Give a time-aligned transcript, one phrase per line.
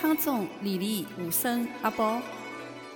[0.00, 2.20] 康总、李丽、吴生、阿宝，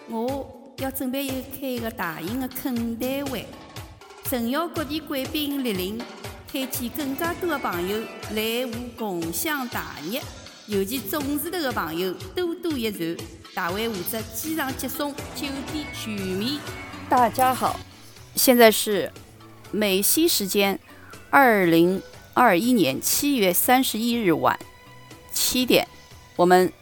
[0.08, 1.26] 我要准备
[1.58, 3.46] 开一个大型的恳谈会，
[4.24, 5.98] 诚邀各地贵宾莅临，
[6.46, 7.98] 推荐更加多的朋友
[8.34, 10.22] 来沪共享大业，
[10.66, 13.16] 尤其重视头的朋友多多益善。
[13.52, 16.60] 大会负责机场接送、酒店全面。
[17.08, 17.80] 大家好，
[18.36, 19.10] 现在是
[19.72, 20.78] 美西时间
[21.30, 22.00] 二零
[22.34, 24.56] 二一年七月三十一日晚
[25.32, 25.88] 七点，
[26.36, 26.72] 我们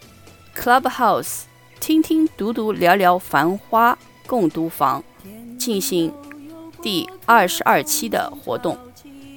[0.58, 1.42] Clubhouse
[1.78, 3.92] 听听读读聊聊《繁花》
[4.26, 5.02] 共读房
[5.56, 6.12] 进行
[6.82, 8.76] 第二十二期的活动。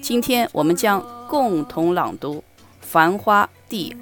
[0.02, 2.38] 今天我们将共同朗读
[2.82, 3.96] 《繁花》第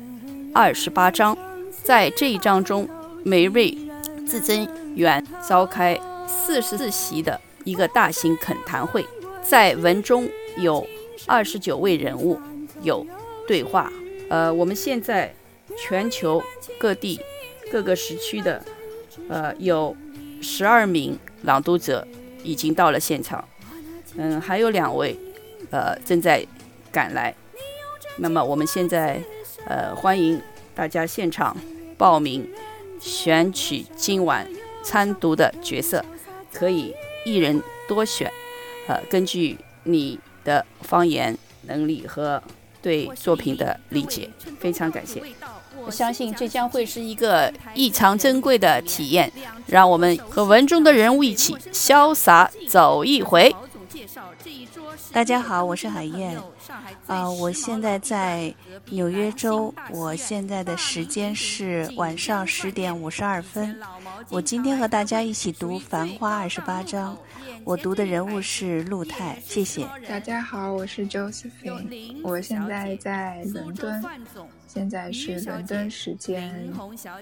[0.53, 1.37] 二十八章，
[1.83, 2.87] 在这一章中。
[3.21, 3.77] 梅瑞
[4.25, 9.05] 自增园召开四十四席的一个大型恳谈会，
[9.43, 10.87] 在文中有
[11.27, 12.39] 二十九位人物
[12.81, 13.05] 有
[13.45, 13.91] 对话。
[14.29, 15.35] 呃，我们现在
[15.81, 16.43] 全球
[16.77, 17.19] 各地
[17.71, 18.63] 各个时区的
[19.29, 19.95] 呃有
[20.41, 22.05] 十二名朗读者
[22.43, 23.47] 已经到了现场，
[24.15, 25.17] 嗯，还有两位
[25.71, 26.45] 呃正在
[26.91, 27.33] 赶来。
[28.17, 29.21] 那么我们现在
[29.65, 30.41] 呃欢迎
[30.75, 31.55] 大家现场
[31.97, 32.47] 报名。
[33.01, 34.45] 选取今晚
[34.83, 36.03] 参读的角色，
[36.51, 36.93] 可以
[37.23, 38.29] 一人多选，
[38.89, 42.43] 呃，根据你的方言能力和
[42.81, 45.23] 对作品的理解，非常感谢。
[45.85, 49.31] 我相信这将会是一个异常珍贵的体验，
[49.67, 53.55] 让我们和文中的人物一起潇洒走一回。
[55.11, 56.39] 大家好，我是海燕。
[57.07, 58.53] 啊，我现在在
[58.89, 63.75] 纽约州，我现在的时间是晚上十点五十二分。
[64.29, 67.17] 我今天和大家一起读《繁花》二十八章，
[67.63, 69.41] 我读的人物是陆泰。
[69.45, 69.87] 谢谢。
[70.07, 74.03] 大家好，我是 Josephine，我现在在伦敦。
[74.67, 76.71] 现在是伦敦时间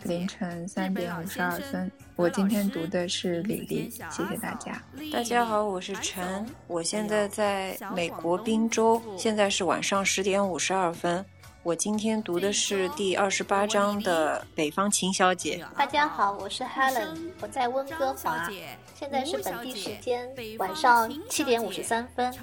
[0.03, 1.89] 凌晨三点五十二分。
[2.17, 4.81] 我今天读的是李丽，谢谢大家。
[5.13, 11.23] 大家好，我是陈，我现在在美国宾州，现在是晚上十点五十二分。
[11.61, 15.63] 我今天读的是第二十八章的北方秦小姐。
[15.77, 18.49] 大家好，我是 Helen，我在温哥华，
[18.95, 20.27] 现在是本地时间
[20.57, 22.33] 晚上七点五十三分。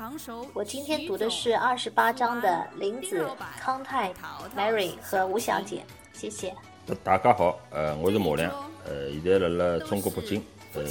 [0.53, 3.27] 我今天读的是二十八章的林子、
[3.59, 4.15] 康泰、
[4.57, 5.83] Mary 和吴小姐。
[6.13, 6.55] 谢谢。
[7.03, 8.53] 大家好，呃，我是马良，
[8.87, 10.43] 呃，现在辣辣中国北京，
[10.75, 10.83] 呃，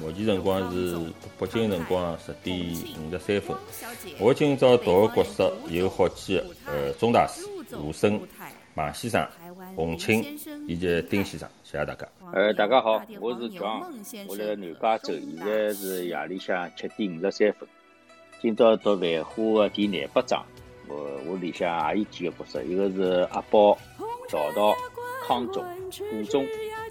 [0.00, 0.96] 目前辰光是
[1.38, 2.58] 北京辰光十点
[3.00, 3.56] 五十三分。
[4.18, 7.46] 我今朝读的角色有好几个，呃，钟大师。
[7.82, 8.20] 吴生、
[8.74, 9.28] 马先生、
[9.74, 10.22] 洪青
[10.68, 12.06] 以及丁先生，谢谢大家。
[12.32, 13.92] 呃，大家好，我是庄，
[14.28, 17.68] 我辣南加州，现在是夜里向七点五十三分。
[18.40, 20.46] 今朝读《繁花》的第廿八章，
[20.86, 20.94] 我
[21.26, 23.76] 我里向也有几个角色，一个是阿宝、
[24.28, 24.72] 赵道、
[25.26, 25.64] 康总、
[26.08, 26.46] 顾总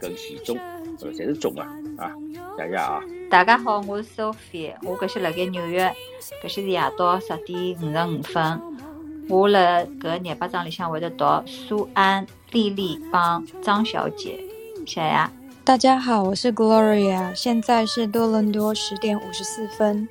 [0.05, 0.55] 跟习中，
[1.01, 1.65] 呃，侪是中啊
[1.97, 2.13] 啊，
[2.59, 3.01] 谢谢啊。
[3.27, 5.91] 大家好，我是 Sophie，我搿些辣盖纽约，
[6.43, 8.61] 搿些是夜到十点五十五分。
[9.27, 14.39] 我辣搿廿八章里向会得读苏安、丽丽帮张小姐，
[14.85, 15.29] 谢谢。
[15.63, 20.07] 大家好，我是 Gloria，现在是多伦多十点五十四分。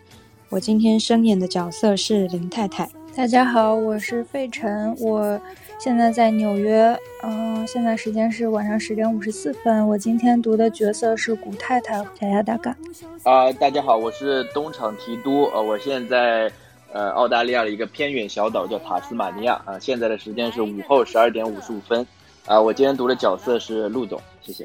[0.48, 2.90] 我今天声演的角色是林太太。
[3.14, 5.40] 大家好，我是费晨，我
[5.78, 9.86] 现在在纽约，嗯，现在时间是晚上十点五十四分。
[9.86, 12.76] 我今天读的角色是古太太，谢谢大家。
[13.22, 16.50] 啊，大家好，我是东厂提督，呃，我现在。
[16.92, 22.06] 呃，澳大利亚的一个偏远小岛叫塔斯马尼亚啊，现在的时间是午后十二点五十五分，
[22.46, 24.64] 啊，我今天读的角色是陆总，谢谢。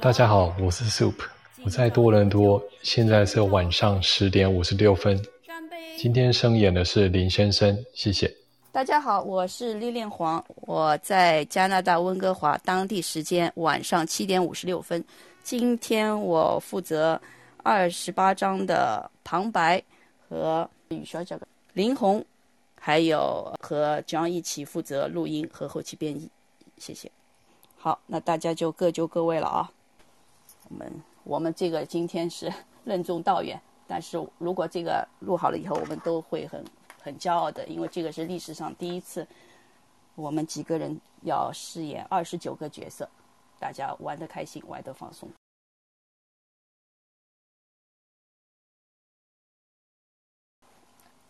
[0.00, 1.14] 大家好，我是 Soup，
[1.62, 5.16] 我在多伦多，现在是晚上十点五十六分，
[5.96, 8.28] 今天声演的是林先生，谢谢。
[8.72, 15.04] 大家好，我是丽恋黄，我在加拿大温哥华，当地时间晚上七点五十六分，
[15.42, 17.20] 今天我负责
[17.64, 19.82] 二十八章的旁白
[20.28, 21.36] 和雨小姐。
[21.72, 22.24] 林红，
[22.80, 26.30] 还有和张一起负责录音和后期编译，
[26.78, 27.10] 谢谢。
[27.76, 29.68] 好，那大家就各就各位了啊。
[30.68, 30.88] 我们
[31.24, 32.48] 我们这个今天是
[32.84, 36.64] 任重道远，但是如果这个录好了以后，我们都会很
[37.00, 39.26] 很骄傲的，因为这个是历史上第一次，
[40.14, 43.08] 我们几个人要饰演二十九个角色，
[43.58, 45.28] 大家玩得开心，玩得放松。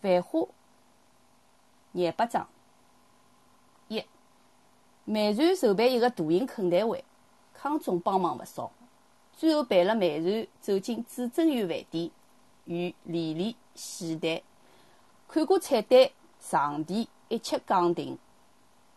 [0.01, 0.49] 繁花
[1.93, 2.49] 廿八章
[3.89, 4.03] 一，
[5.05, 7.05] 美传筹备一个大型恳谈会，
[7.53, 8.73] 康总帮忙勿少，
[9.33, 12.11] 最后陪了美传走进至尊园饭店，
[12.65, 14.43] 与李丽喜谈，
[15.33, 16.11] 看过菜单，
[16.41, 18.19] 场地一切讲定。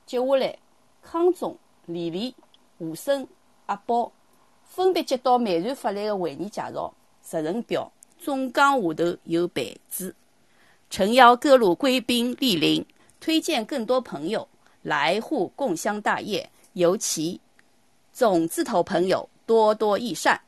[0.04, 0.58] 接下来，
[1.04, 2.34] 康总、李丽、
[2.80, 3.28] 吴声、
[3.68, 4.12] 阿宝
[4.66, 6.92] 分别接到美团发来的会议介绍
[7.32, 10.16] 日程表，总纲下头有牌子：
[10.90, 12.84] 诚邀各路贵宾莅临，
[13.20, 14.48] 推荐更多朋友
[14.82, 17.40] 来沪共襄大业，尤其
[18.12, 20.42] 种字头朋友多多益善。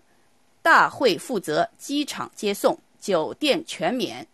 [0.64, 4.28] 大会负责机场接送，酒店全免。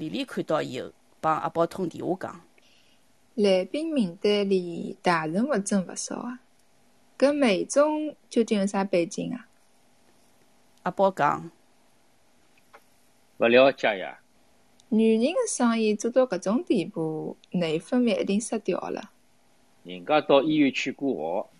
[0.00, 2.40] 丽丽看到以后，帮阿宝通电话讲：
[3.34, 6.40] 来宾名单里大人物真勿少啊！
[7.18, 9.46] 搿梅总究竟有啥背景啊？
[10.84, 11.50] 阿宝讲：
[13.36, 14.20] 勿了解呀。
[14.88, 19.10] 女人的生意做到搿种地步，内分泌一定失调了。
[19.84, 21.50] 人家到医院去过号。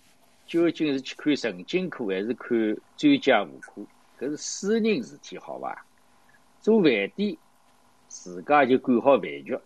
[0.47, 2.59] 究竟是去看神经科还是看
[2.97, 3.83] 专家妇科？
[4.19, 5.85] 搿是私人事体，好伐？
[6.63, 7.37] 做饭店
[8.11, 9.57] 自家就管好饭局，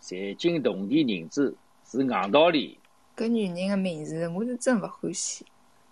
[0.00, 2.78] 财经同地人子是硬道理。
[3.16, 5.46] 搿女人的名字，我是真勿欢喜。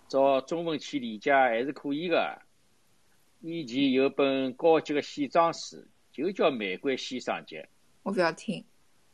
[0.07, 2.39] 照中文去理解还是可以个。
[3.41, 7.55] 以前有本高级的西装书，就叫《玫瑰先生集》。
[8.03, 8.63] 我勿要听。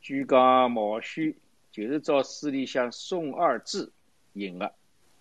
[0.02, 1.34] 据讲毛选
[1.70, 3.90] 就是照书里向宋二字
[4.34, 4.70] 引的。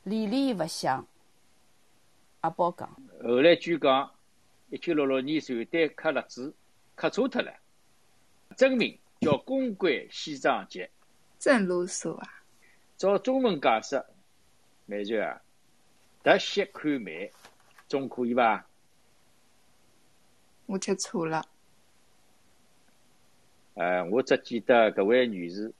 [0.03, 1.07] 理理勿想，
[2.41, 2.89] 阿宝讲。
[3.23, 4.11] 后来据讲，
[4.69, 6.53] 一九六六年传单刻了字，
[6.95, 7.53] 刻错脱了，
[8.61, 10.87] 真名叫公关西装节。
[11.39, 12.43] 真啰嗦啊！
[12.95, 14.05] 照中文解释，
[14.85, 15.41] 美娟啊，
[16.23, 17.31] 特写看美，
[17.87, 18.67] 总可以吧？
[20.67, 21.43] 我吃错了。
[23.73, 25.73] 呃，我只记得搿位女士，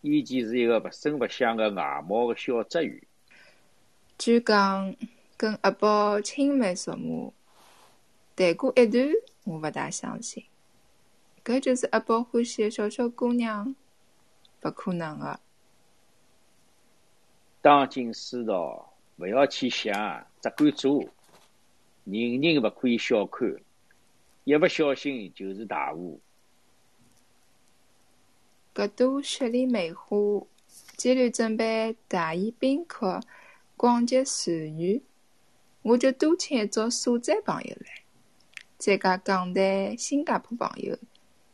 [0.00, 3.02] 以前是一个勿声勿响的外貌的小职员。
[4.16, 4.96] 据讲，
[5.36, 7.30] 跟阿宝青梅竹马，
[8.34, 9.06] 谈过一段，
[9.44, 10.42] 我勿大相信。
[11.44, 13.74] 搿就是阿宝欢喜个小小姑娘，
[14.62, 15.40] 勿可能的。
[17.62, 21.04] 当今世道，勿要去想，只管做。
[22.04, 23.48] 人人勿可以小看，
[24.44, 26.18] 一勿小心就是大祸。
[28.74, 30.16] 搿朵雪里梅花，
[30.96, 33.20] 既然准备大宴宾客。
[33.76, 35.00] 广结善缘，
[35.80, 38.02] 我就多请一桌所在朋友来，
[38.76, 40.98] 再加港台、新加坡朋友，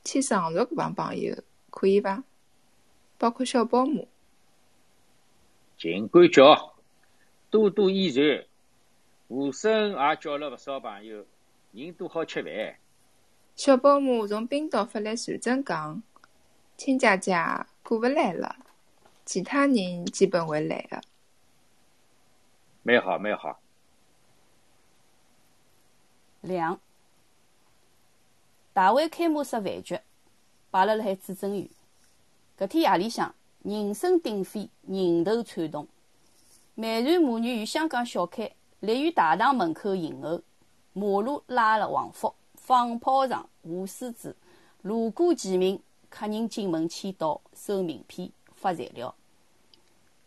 [0.07, 1.37] 去常熟搿帮朋友，
[1.69, 2.23] 可以伐？
[3.19, 4.07] 包括小保姆。
[5.77, 6.77] 尽管叫，
[7.51, 8.47] 多多益善。
[9.27, 11.27] 吴生也叫了勿少朋友，
[11.73, 12.79] 人多好吃饭。
[13.57, 16.01] 小保姆从冰岛发来传真讲，
[16.77, 17.35] 亲姐姐
[17.83, 18.55] 过勿来了，
[19.25, 21.03] 其他人基本会来的。
[22.85, 23.59] 蛮好，蛮好。
[26.43, 26.81] 两，
[28.77, 29.99] 大会开幕式饭局
[30.71, 31.67] 摆了辣海至尊园。
[32.59, 35.89] 搿天夜里向，人声鼎沸，人头攒动。
[36.75, 40.43] 美团母女与香港小开立于大堂门口迎候，
[40.93, 44.37] 马路拉了横幅，放炮仗，舞狮子，
[44.83, 45.81] 锣鼓齐鸣，
[46.11, 49.15] 客人进门签到，收名片，发材料。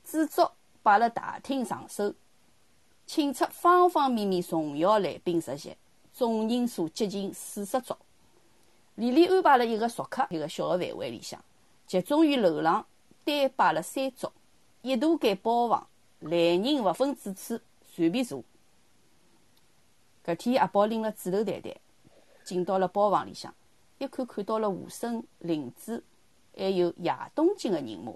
[0.04, 0.52] 主桌
[0.82, 2.16] 摆辣大厅上首。
[3.06, 5.78] 请出方方面面重要来宾十席，
[6.12, 7.96] 总人数接近四十桌。
[9.00, 11.42] 李丽安排了一个熟客一个小的饭会里向，
[11.88, 12.86] 集中于楼上
[13.24, 14.30] 单摆了三桌，
[14.82, 15.88] 一大间包房，
[16.20, 18.44] 来人勿分主次，随便坐。
[20.26, 21.78] 搿天阿宝拎了纸头袋袋，
[22.44, 23.56] 进到了包房里向，
[24.00, 26.04] 一看看到了吴声、林子，
[26.58, 28.12] 还有亚东京的人马。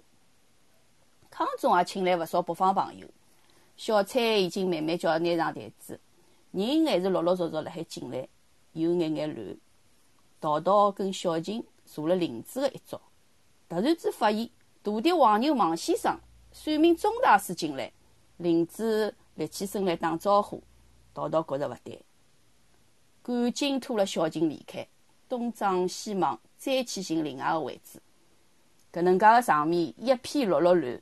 [1.30, 3.08] 康总也请来勿少北方朋友。
[3.78, 5.98] 小菜已经慢慢叫拿上台子，
[6.52, 8.28] 人还是陆陆续续辣海进来，
[8.74, 9.58] 有眼眼乱。
[10.44, 13.00] 桃桃跟小琴坐了林子的一桌，
[13.70, 14.50] 突然之发现
[14.82, 16.20] 大敌黄牛王先生、
[16.52, 17.90] 算命钟大师进来，
[18.36, 20.62] 林子立起身来打招呼，
[21.14, 22.04] 桃桃觉着勿对，
[23.22, 24.86] 赶紧拖了小琴离开，
[25.30, 28.02] 东张西望，再去寻另外个位置。
[28.92, 31.02] 搿能介个场面一片落落乱，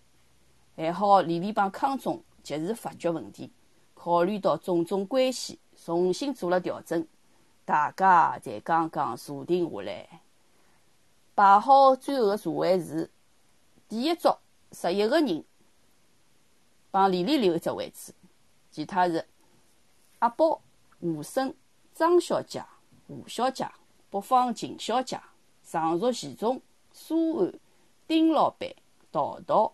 [0.75, 2.23] 还好李丽帮康总。
[2.43, 3.51] 及时发觉问题，
[3.95, 7.07] 考虑到种种关系，重新做了调整，
[7.63, 10.21] 大家才刚刚坐定下来，
[11.35, 13.09] 排好最后的座位是，
[13.87, 14.39] 第一桌
[14.71, 15.45] 十一个人，
[16.89, 18.13] 帮李丽留一只位置，
[18.71, 19.25] 其他是
[20.19, 20.61] 阿宝、
[20.99, 21.53] 吴生、
[21.93, 22.63] 张小姐、
[23.07, 23.69] 吴小姐、
[24.09, 25.19] 北方秦小姐、
[25.63, 27.59] 常熟徐总、苏安、
[28.07, 28.69] 丁老板、
[29.11, 29.73] 桃桃，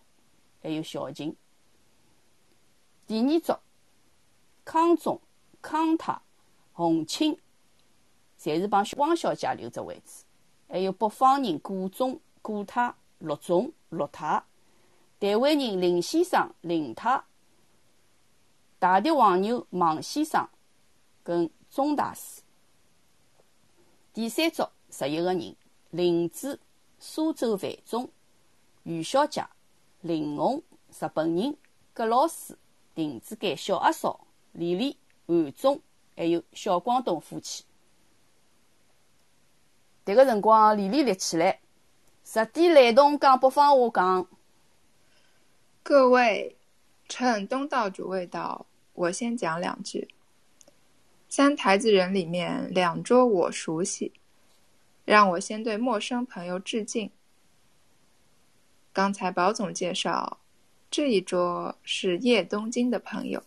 [0.62, 1.34] 还有小琴。
[3.06, 3.58] 第二桌，
[4.64, 5.20] 康总、
[5.60, 6.20] 康太、
[6.72, 7.38] 洪清，
[8.40, 10.24] 侪是帮汪小姐留着位置。
[10.68, 14.42] 还有北方人顾总、顾太、陆总、陆太，
[15.18, 17.24] 台湾人林先生、林太、
[18.78, 20.48] 大迪黄牛王先生
[21.22, 22.42] 跟钟大师。
[24.12, 25.56] 第三组十一个人：
[25.90, 26.60] 林子、
[26.98, 28.10] 苏州范总、
[28.82, 29.46] 余小姐、
[30.00, 30.62] 林红、
[31.00, 31.56] 日本人、
[31.94, 32.56] 葛老师、
[32.94, 35.80] 亭子间小阿嫂、李丽、韩总，
[36.16, 37.64] 还有小广东夫妻。
[40.08, 41.60] 迭个辰光，李丽立起来，
[42.24, 44.26] 十点雷同讲北方话讲
[45.84, 46.56] ：“各位，
[47.06, 50.08] 趁东道主未到，我先讲两句。”
[51.28, 54.14] 三台子人里面，两桌我熟悉，
[55.04, 57.10] 让我先对陌生朋友致敬。
[58.94, 60.38] 刚才宝总介绍，
[60.90, 63.42] 这一桌是叶东京的朋友，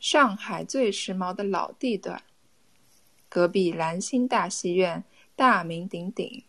[0.00, 2.20] 上海最时髦的老地段，
[3.28, 5.04] 隔壁兰心大戏院
[5.36, 6.44] 大名鼎鼎，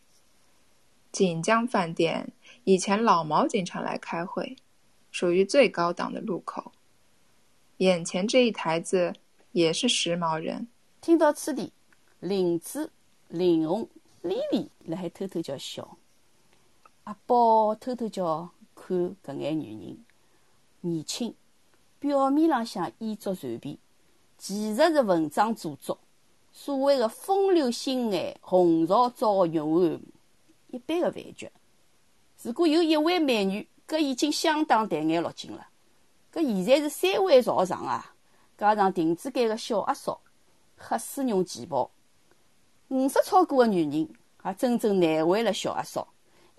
[1.12, 2.32] 锦江饭店
[2.64, 4.56] 以前老毛经常来开会，
[5.12, 6.72] 属于最高档的路口。
[7.78, 9.14] 眼前这一台子。
[9.54, 10.68] 也是时髦人。
[11.00, 11.72] 听到此地，
[12.20, 12.92] 林子、
[13.28, 13.88] 林红、
[14.24, 15.96] 丽丽辣海偷偷叫笑。
[17.04, 20.04] 阿宝偷偷叫看搿眼女人，
[20.82, 21.36] 年轻，
[22.00, 23.78] 表面浪向衣着随便，
[24.40, 26.00] 其实是文章做作。
[26.54, 30.00] 所谓的风流性爱、红潮照玉碗，
[30.68, 31.52] 一般的饭局。
[32.44, 35.68] 如果有一位美女，搿已经相当抬眼落睛了。
[36.32, 38.14] 搿现在是三位朝上啊！
[38.58, 40.22] 加上亭子间个小阿嫂，
[40.78, 41.90] 黑丝绒旗袍，
[42.90, 44.08] 五十超过个女人，
[44.46, 46.08] 也真正难为了小阿嫂，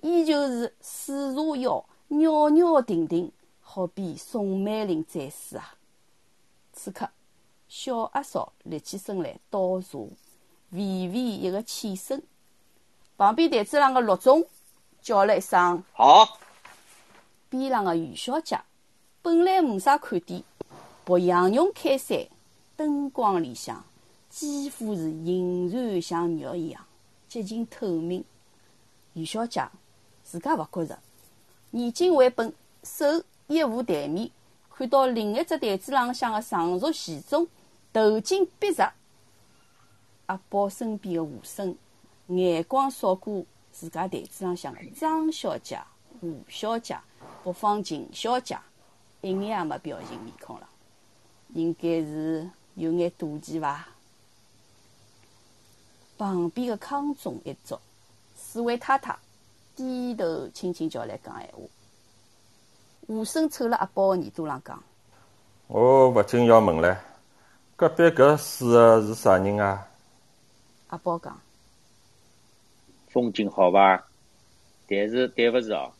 [0.02, 5.76] 依旧是水蛇腰，袅袅婷婷，好比宋美龄在世啊！
[6.72, 7.08] 此刻，
[7.76, 9.98] 小阿嫂立起身来倒茶，
[10.70, 10.78] 微
[11.08, 12.22] 微一个起身，
[13.16, 14.46] 旁边台子上的陆总
[15.02, 16.38] 叫了一声：“好。”
[17.50, 18.60] 边上的余小姐
[19.22, 20.44] 本来没啥看点。
[21.04, 22.24] 白羊绒开衫，
[22.76, 23.84] 灯光里向
[24.30, 26.80] 几乎是莹然像肉一样，
[27.28, 28.24] 接近透明。
[29.14, 29.66] 余小姐
[30.22, 30.96] 自家勿觉着，
[31.72, 32.54] 眼睛为本，
[32.84, 33.04] 手
[33.48, 34.30] 一扶台面，
[34.70, 37.44] 看到另一只台子浪向的常熟贤忠
[37.94, 38.82] 头颈笔直。
[40.26, 41.76] 阿宝身边的吴生
[42.26, 45.80] 眼光扫过自家台子浪向的张小姐、
[46.20, 46.98] 吴小姐、
[47.44, 48.58] 北方秦小姐，
[49.20, 50.68] 一眼也没表情面孔了。
[51.54, 53.86] 应该是有眼妒忌伐？
[56.18, 57.78] 旁边的康总一族，
[58.34, 59.16] 四位太太
[59.76, 61.58] 低头轻轻叫来讲闲话。
[63.06, 64.82] 吴生凑了阿宝的耳朵上讲
[65.68, 66.96] ：“我勿禁要问唻，
[67.76, 69.88] 隔壁搿四个是啥人啊？”
[70.86, 71.40] 阿宝讲
[73.10, 74.06] ：“风景好伐？
[74.86, 75.92] 但是对勿住哦，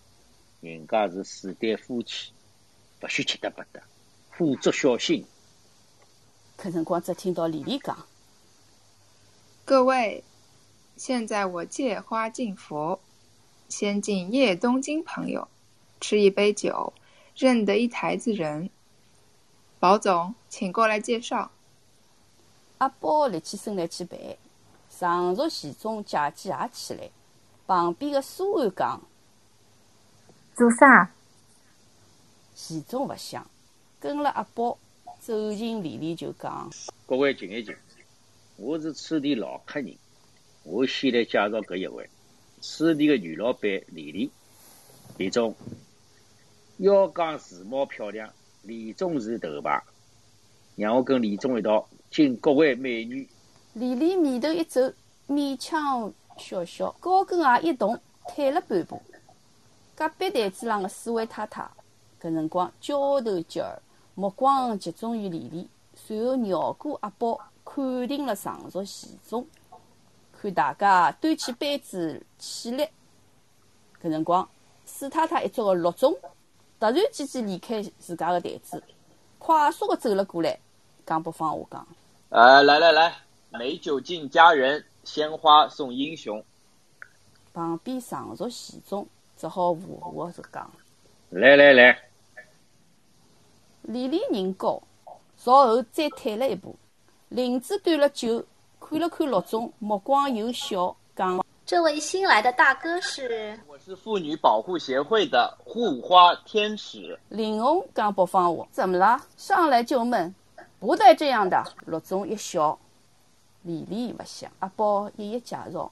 [0.61, 2.33] 人家是四对夫妻，
[3.03, 3.83] 勿许吃得不得，
[4.31, 5.27] 火烛小心。”
[6.57, 8.07] 搿辰光，只听到李丽讲
[9.67, 10.23] ：“各位，
[10.97, 13.01] 现在我借花敬佛，
[13.69, 15.49] 先敬叶东京朋友，
[16.01, 16.93] 吃一杯酒，
[17.35, 18.71] 认得一台子人。
[19.81, 21.51] 宝总，请过来介绍。”
[22.79, 24.19] 阿宝立起身来去办，
[24.91, 27.11] 常熟贤忠借机也起来。
[27.67, 29.01] 旁边的苏安讲
[30.55, 31.11] ：“做啥？”
[32.55, 33.49] 贤忠勿想，
[33.99, 34.79] 跟了阿宝。
[35.21, 36.71] 走近李丽就讲
[37.09, 37.75] ：“各位静一静，
[38.57, 39.97] 我是此地老客人，
[40.65, 42.11] 我先来介绍搿一位，
[42.61, 44.31] 此地的女老板李丽。
[45.17, 45.57] 李总，
[46.77, 49.83] 要讲时髦漂亮，李总是头牌。
[50.77, 53.29] 让我跟李总一道请各位美女。”
[53.75, 54.93] 李丽面头一皱，
[55.29, 59.03] 勉强笑笑，高跟鞋一动，退了半步。
[59.97, 61.63] 隔壁台子上的四位太太，
[62.21, 63.81] 搿辰光交头接耳。
[64.17, 69.45] 目光集中于李丽，随后绕过阿宝，看定了常熟贤忠。
[70.33, 72.85] 看大家端起杯子起立，
[74.01, 74.49] 搿辰光，
[74.85, 76.13] 四太太一桌的陆总
[76.79, 78.81] 突然之间离开自家的台子，
[79.39, 80.59] 快速的走了过来，
[81.07, 81.87] 讲北方话讲
[82.31, 83.15] ：“呃，来来来，
[83.51, 86.43] 美酒敬佳人，鲜花送英雄。”
[87.53, 89.07] 旁边常熟戏中
[89.37, 90.71] 只好附和着讲
[91.31, 91.99] ：“来来来。”
[93.83, 94.83] 李丽人高，
[95.37, 96.75] 朝后再退了一步。
[97.29, 98.45] 林子端了酒，
[98.81, 107.19] 看了看陆总，目光又笑，讲：“这位新来的大哥是？”我是妇女保护协会的护花天使。
[107.29, 109.21] 林红讲北方话：“怎么了？
[109.37, 110.35] 上来就闷，
[110.85, 112.79] 不带这样的。”陆总一笑。
[113.63, 115.91] 李丽勿想，阿宝一一介绍，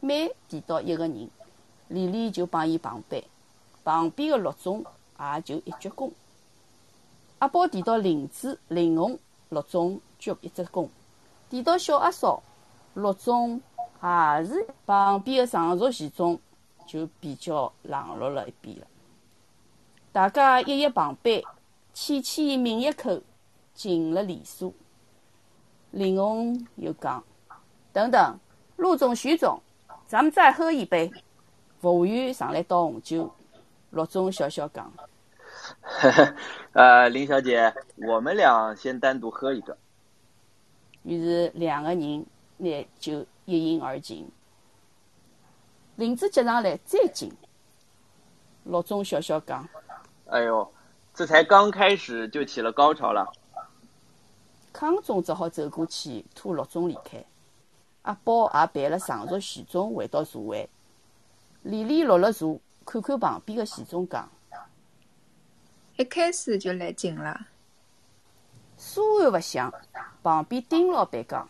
[0.00, 1.28] 每提到一个人，
[1.88, 3.22] 李丽就帮伊旁白。
[3.84, 4.82] 旁边的陆总
[5.18, 6.10] 也就一鞠躬。
[7.40, 9.18] 阿宝提到林子、林红，
[9.50, 10.88] 陆总鞠一只躬；
[11.50, 12.42] 提到小阿嫂，
[12.94, 13.60] 陆总
[14.02, 16.40] 也是旁边的常熟贤总
[16.86, 18.86] 就比较冷落了一边了。
[20.12, 21.42] 大家一一旁边，
[21.92, 23.20] 浅浅抿一口，
[23.74, 24.72] 进了连锁。
[25.90, 27.22] 林红又讲
[27.92, 28.38] ：“等等，
[28.76, 29.60] 陆总、徐总，
[30.06, 31.10] 咱们再喝一杯。”
[31.80, 33.30] 服务员上来倒红酒，
[33.90, 34.92] 陆总笑笑讲
[36.72, 39.76] ：“呃，林小姐，我们俩先单独喝一个。”
[41.02, 42.24] 于是两个人
[42.56, 44.30] 拿酒一饮而尽。
[45.96, 47.30] 林子接上来再敬，
[48.64, 49.68] 陆总笑笑讲。
[50.26, 50.72] 哎呦，
[51.12, 53.30] 这才刚开始就起了高潮了。
[54.72, 57.22] 康总只好走过去拖陆总离开。
[58.02, 60.68] 阿宝也陪了常熟徐总回到座位，
[61.62, 64.28] 连连落了座，看看旁边的徐总讲
[65.96, 67.46] ：“一开始就来劲了。”
[68.76, 69.72] 苏完勿想，
[70.22, 71.48] 旁边丁老板讲：“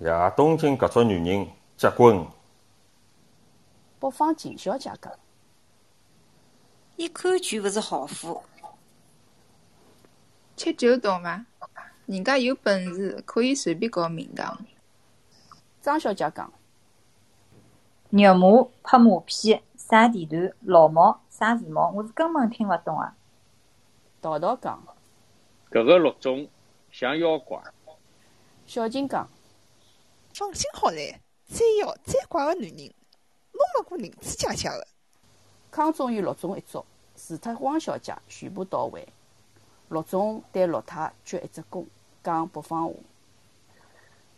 [0.00, 2.26] 呀，东京搿种女人结棍。”
[4.00, 5.12] 北方秦小姐讲。
[6.96, 8.42] 一看就勿是好货。
[10.62, 11.46] 吃酒懂伐？
[12.04, 14.58] 人家有本事可以随便搞名堂。
[15.80, 16.52] 张小姐讲：
[18.10, 23.16] 肉麻、拍马屁、撒地段、老毛、撒时髦，我是根本听勿懂啊！
[24.20, 24.86] 道道讲：
[25.70, 26.46] 搿个陆总
[26.90, 27.58] 像妖怪。
[28.66, 29.26] 小金讲：
[30.34, 30.96] 放心好了，
[31.46, 32.76] 再妖再怪个男人，
[33.52, 34.86] 弄勿过林子姐姐个。
[35.70, 36.84] 康总与陆总一组，
[37.16, 39.08] 除脱汪小姐全部到位。
[39.90, 41.84] 陆总对陆太鞠一只躬，
[42.22, 42.94] 讲北方话。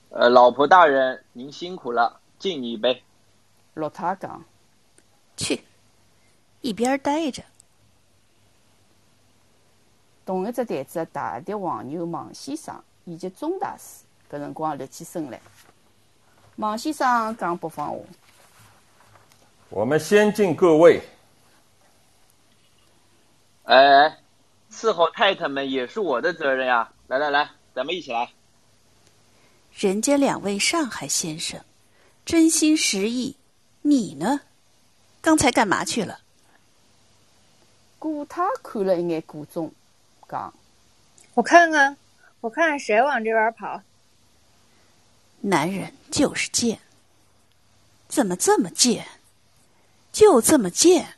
[0.08, 3.02] 呃，老婆大人，您辛苦了，敬你一杯。
[3.74, 4.42] 陆太讲
[5.36, 5.62] ：“去，
[6.62, 7.42] 一边待着。”
[10.24, 15.38] 同一只台子的大碟黄牛王先生以及钟大师，搿辰光立起身来。
[16.56, 17.98] 王先生讲北方话
[19.68, 21.02] ：“我们先敬各位。”
[23.64, 24.16] 哎，
[24.72, 26.90] 伺候太太们也是我的责任呀！
[27.06, 28.32] 来来来，咱们一起来。
[29.74, 31.62] 人家两位上海先生，
[32.24, 33.36] 真心实意，
[33.82, 34.40] 你呢？
[35.20, 36.20] 刚才干嘛去了？
[37.98, 39.72] 顾太看了一眼顾总，
[40.28, 40.52] 讲
[41.34, 41.96] ：“我看看，
[42.40, 43.80] 我看看谁往这边跑。”
[45.42, 46.80] 男人就是贱，
[48.08, 49.06] 怎么这么贱？
[50.10, 51.14] 就这么贱？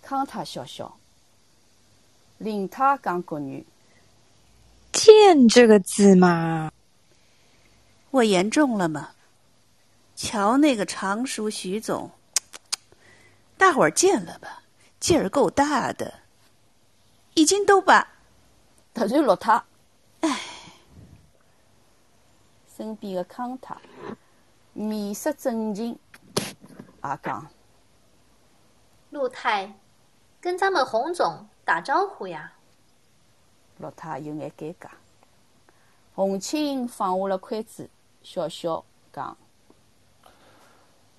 [0.00, 0.96] 康太笑笑。
[2.42, 3.64] 林太讲国语
[4.90, 6.72] ，“见”这个字嘛，
[8.10, 9.10] 我言重了吗？
[10.16, 12.10] 瞧那个常熟徐总，
[13.56, 14.64] 大伙儿见了吧，
[14.98, 16.14] 劲儿够大的，
[17.34, 18.08] 已经都把
[18.92, 19.64] 突然落他，
[20.22, 20.40] 唉，
[22.76, 23.76] 身边的康太
[24.72, 25.96] 面色震惊，
[27.02, 27.46] 阿讲，
[29.10, 29.72] 陆太，
[30.40, 31.46] 跟咱们洪总。
[31.64, 32.52] 打招呼呀！
[33.78, 34.88] 洛太有眼尴尬。
[36.14, 37.88] 洪青放下了筷子，
[38.22, 39.36] 笑笑讲：“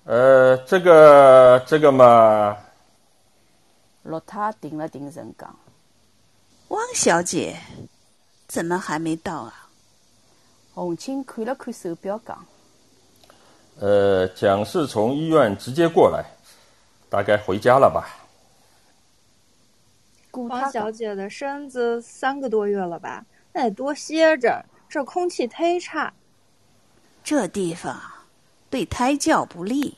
[0.04, 2.56] 呃，这个这个嘛。”
[4.04, 5.54] 洛太定了定神讲
[6.68, 7.58] ：“汪小姐，
[8.46, 9.68] 怎么还没到啊？”
[10.74, 12.46] 洪青看了看手表讲
[13.80, 16.24] ：“呃，蒋是从医院直接过来，
[17.10, 18.20] 大概回家了吧。”
[20.42, 23.24] 汪小姐的身子三个多月了吧？
[23.52, 24.64] 那得多歇着。
[24.86, 26.12] 这空气忒差，
[27.24, 28.00] 这地方
[28.70, 29.96] 对胎教不利。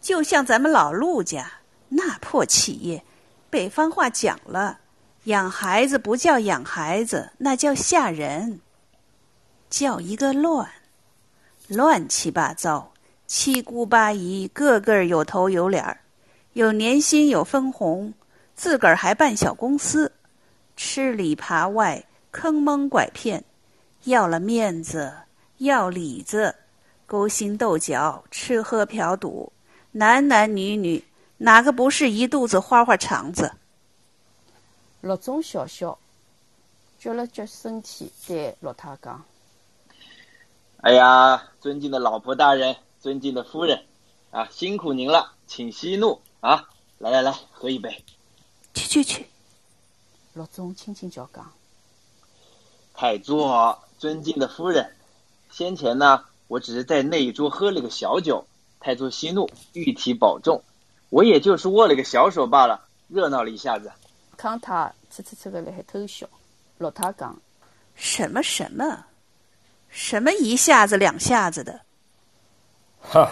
[0.00, 1.52] 就像咱们老陆家
[1.90, 3.04] 那破企业，
[3.50, 4.78] 北方话讲了，
[5.24, 8.60] 养孩子不叫养孩子，那叫吓人，
[9.68, 10.66] 叫一个乱，
[11.68, 12.92] 乱七八糟，
[13.26, 16.00] 七姑八姨个个有头有脸儿，
[16.54, 18.14] 有年薪有分红。
[18.60, 20.12] 自个儿还办小公司，
[20.76, 23.42] 吃里扒外，坑蒙拐骗，
[24.04, 25.10] 要了面子，
[25.56, 26.54] 要里子，
[27.06, 29.50] 勾心斗角，吃喝嫖赌，
[29.92, 31.02] 男男女女，
[31.38, 33.50] 哪个不是一肚子花花肠子？
[35.00, 35.98] 陆总笑笑，
[37.00, 39.24] 撅了撅身体，对陆太讲
[40.84, 43.82] ：“哎呀，尊敬的老婆大人，尊敬的夫人，
[44.30, 46.68] 啊，辛苦您了，请息怒啊！
[46.98, 48.04] 来来来，喝一杯。”
[48.80, 49.26] 去去去！
[50.32, 51.52] 陆总轻轻叫讲
[52.94, 54.96] ：“太座，尊敬的夫人，
[55.50, 58.46] 先前呢，我只是在那一桌喝了个小酒，
[58.80, 60.62] 太祖息怒，玉体保重。
[61.10, 63.92] 我也就是握了个小手罢了，热闹了一下子。
[64.36, 66.26] 康塔呲呲呲的在偷笑，
[66.78, 67.38] 老太讲
[67.94, 69.04] ：“什么什么，
[69.90, 71.80] 什么一下子两下子的？”
[73.02, 73.30] 哈，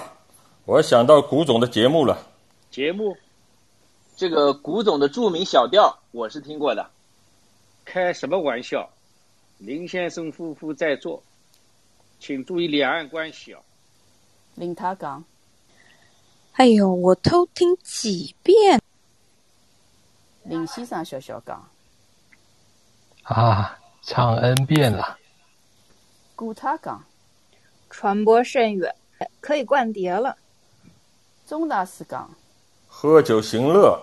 [0.67, 2.27] 我想到古总的节目了。
[2.71, 3.17] 节目，
[4.19, 6.91] 这个古总的著名小调我是听过的。
[7.85, 8.91] 开什么玩笑？
[9.59, 11.23] 林先生夫妇在座，
[12.19, 13.61] 请注意两岸关系哦。
[14.57, 15.23] 林他讲
[16.55, 18.83] ：“哎呦，我偷听几遍。”
[20.43, 21.71] 林先生笑笑讲
[23.23, 25.17] ：“啊，唱 N 遍了。”
[26.35, 27.05] 古他讲
[27.89, 28.93] ：“传播甚远，
[29.41, 30.37] 可以灌碟了。”
[31.47, 32.29] 钟大师讲
[33.01, 33.97] ：“喝酒行乐，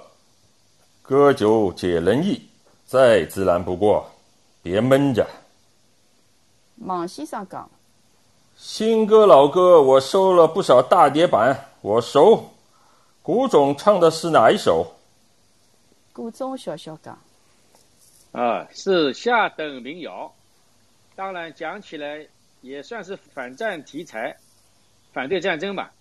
[1.02, 2.42] 歌酒解人意，
[2.86, 4.10] 再自然不过，
[4.64, 5.28] 别闷着。”
[6.80, 7.70] 王先生讲
[8.56, 12.42] ：“新歌老歌，我收了不少大碟版，我熟。
[13.22, 14.90] 古总唱的是哪一首？”
[16.14, 17.20] 古总笑笑讲
[18.32, 20.34] ：“啊，是下等民谣。
[21.18, 22.26] 当然讲起来
[22.62, 24.38] 也算是反战题材，
[25.12, 25.92] 反对战争吧。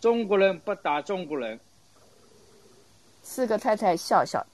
[0.00, 1.56] 中国人不打中国人。”
[3.28, 4.44] 四个太太笑笑。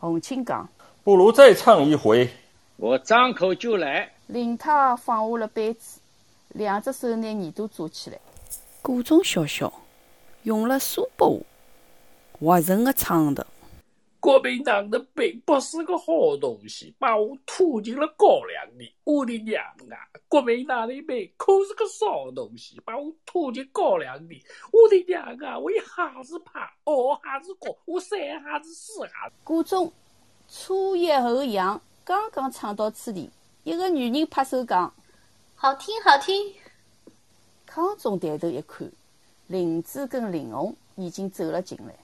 [0.00, 0.68] 洪清讲
[1.04, 2.28] ：“不如再唱一回。”
[2.76, 4.10] 我张口就来。
[4.26, 6.00] 林太放下了杯子，
[6.48, 8.18] 两只手拿耳朵抓起来。
[8.82, 9.72] 古中笑笑，
[10.42, 11.38] 用了苏北话。
[12.40, 13.46] 滑润的唱的，
[14.26, 18.92] 国民党的并不是个好东西，把我拖进了高粱里。
[19.04, 19.94] 我的娘啊！
[20.26, 24.44] 国民党的兵可是个骚东西，把我拖进高粱里。
[24.72, 25.56] 我的娘啊！
[25.56, 29.34] 我一下子怕，二下子高，我三下子四下子。
[29.44, 29.92] 古中
[30.48, 33.30] 初一后阳刚刚唱到此地，
[33.62, 34.92] 一个女人拍手讲
[35.54, 36.52] ：“好听，好听。”
[37.64, 38.90] 康总抬头一看，
[39.46, 41.94] 林子跟林红已经走了进来。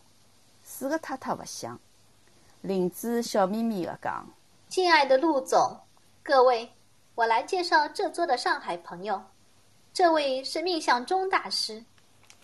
[0.62, 1.76] 四个太太不响，
[2.62, 4.24] 林子笑眯眯的讲
[4.70, 5.76] ：“敬爱的陆总，
[6.22, 6.70] 各位，
[7.16, 9.20] 我来介绍这桌的上海朋友。
[9.92, 11.82] 这位是命相钟大师，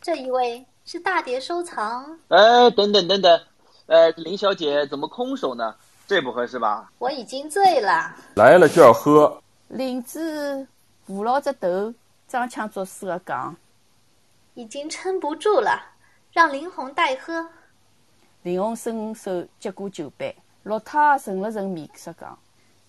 [0.01, 2.19] 这一位是大碟收藏。
[2.31, 3.41] 哎，等等等等，
[3.87, 5.77] 呃，林小姐怎么空手呢？
[6.09, 6.91] 这不合适吧？
[6.99, 9.41] 我已经醉了，来了就要喝。
[9.69, 10.67] 林子
[11.07, 11.95] 扶牢着头，
[12.27, 13.55] 装腔作势的讲
[14.55, 15.81] ：“已经撑不住了，
[16.33, 17.49] 让林红代喝。”
[18.43, 22.39] 林红伸手接过酒杯，洛太沉了沉面色：“讲，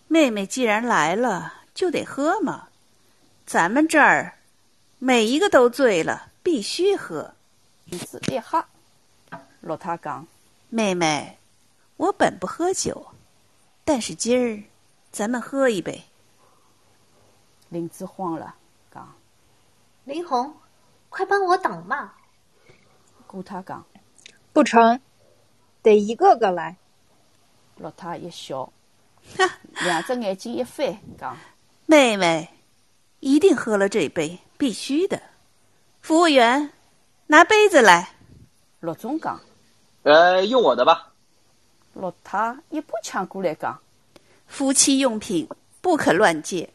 [0.08, 2.68] 妹妹既然来了，就得喝嘛。
[3.46, 4.38] 咱们这儿
[5.00, 7.34] 每一个都醉了，必须喝。”
[7.86, 8.64] 林子一喝，
[9.62, 10.26] 洛太讲
[10.70, 11.40] ：“妹妹，
[11.98, 13.08] 我本不喝酒，
[13.84, 14.64] 但是今儿
[15.12, 16.04] 咱们喝一杯。”
[17.70, 18.56] 林子慌了，
[18.94, 19.16] 讲
[20.06, 20.56] ：“林红，
[21.10, 22.14] 快帮我挡嘛！”
[23.26, 23.84] 顾他讲
[24.54, 25.02] ：“不成。”
[25.82, 26.76] 得一个个来。
[27.78, 28.72] 洛太一笑，
[29.84, 31.38] 两只眼睛一翻，讲
[31.88, 32.50] ：“妹妹，
[33.22, 35.22] 一定喝了这杯，必须的。
[36.02, 36.72] 服务员，
[37.28, 38.16] 拿杯子来。”
[38.82, 39.40] 洛总讲
[40.04, 41.14] ：“呃，用我的吧。”
[41.96, 43.80] 洛太一把抢过来，讲
[44.48, 45.48] ：“夫妻用品
[45.80, 46.70] 不可乱借。”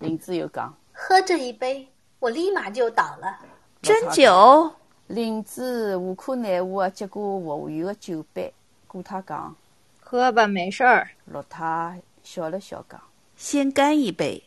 [0.00, 1.86] 林子又讲：“喝这一杯，
[2.18, 3.38] 我立马就倒了。”
[3.82, 4.74] 斟酒。
[5.10, 8.54] 林子无可奈何接过服务员的酒杯，
[8.86, 9.56] 顾他讲
[9.98, 13.00] ：“喝吧，没事儿。”洛太笑了笑讲
[13.36, 14.44] ：“先干一杯。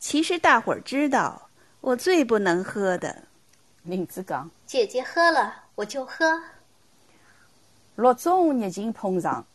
[0.00, 1.48] 其实大伙儿知道，
[1.80, 3.22] 我最不能喝的。”
[3.84, 6.42] 林子讲：“姐姐喝了，我就喝。”
[7.94, 9.46] 陆总热情捧场，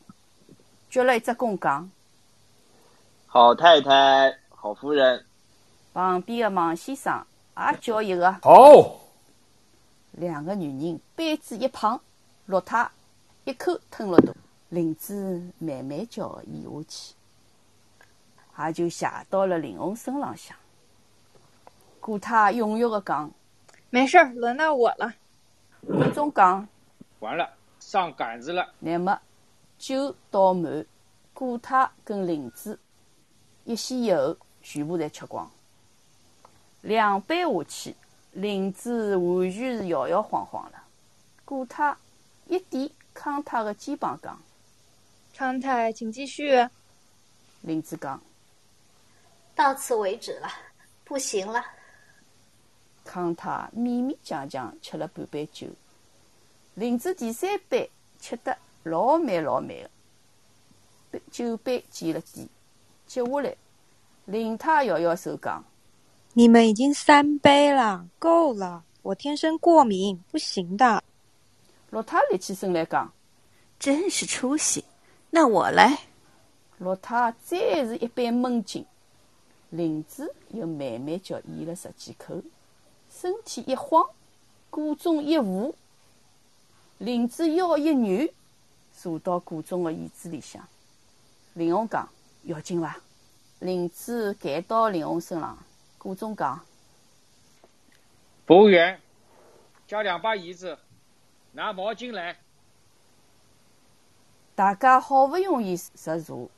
[0.90, 1.92] 鞠了一只躬讲
[3.28, 5.26] ：“好太太，好夫人。”
[5.92, 7.26] 旁边的王先生
[7.58, 9.02] 也叫一个：“好。”
[10.20, 11.98] 两个女人杯子一碰，
[12.46, 12.92] 洛太
[13.46, 14.36] 一口吞了肚，
[14.68, 17.16] 林子慢慢叫的咽下去，
[18.60, 20.58] 也就斜到了林红身浪向。
[22.02, 23.32] 顾太踊跃的讲
[23.90, 25.14] ：“没事儿，轮到我了。”
[25.88, 26.68] 顾总讲
[27.20, 29.22] ：“完了，上杆子了。”那么
[29.78, 30.86] 酒倒满，
[31.34, 32.78] 顾太跟林子
[33.64, 35.50] 一先一后全部侪吃光，
[36.82, 37.96] 两杯下去。
[38.34, 40.84] 林子完全是摇摇晃晃了，
[41.44, 41.96] 顾太
[42.48, 44.40] 一点康太的肩膀讲
[45.36, 46.68] ：“康太，请继续。”
[47.62, 48.22] 林子讲
[49.56, 50.48] ：“到此为止了，
[51.04, 51.66] 不行了。”
[53.04, 55.68] 康太勉勉强强吃了半杯酒，
[56.76, 57.90] 林子第三杯
[58.20, 59.70] 吃得老慢老慢
[61.12, 62.48] 的，酒杯溅了地，
[63.08, 63.56] 接下来
[64.26, 65.64] 林太摇摇手讲。
[66.34, 68.84] 你们已经三杯了，够了！
[69.02, 71.04] 我天生过敏，不行的。
[71.90, 73.12] 老太立起身来讲
[73.80, 74.86] ：“真是出息！
[75.32, 76.02] 那我来。”
[76.78, 78.86] 老太再是一杯闷劲，
[79.72, 82.42] 林子又慢慢叫咽了十几口，
[83.10, 84.06] 身体一晃，
[84.70, 85.74] 鼓中一舞，
[87.00, 88.30] 林子腰一软，
[88.96, 90.64] 坐到鼓中的椅子里向。
[91.54, 92.08] 林红讲
[92.46, 92.96] ：“要紧伐？”
[93.60, 95.58] 林子赶到林红身上，
[96.00, 96.58] 鼓中讲
[98.48, 99.02] ：“服务员，
[99.86, 100.80] 叫两把椅子，
[101.52, 102.38] 拿毛巾来。”
[104.56, 106.50] 大家好不容易入座。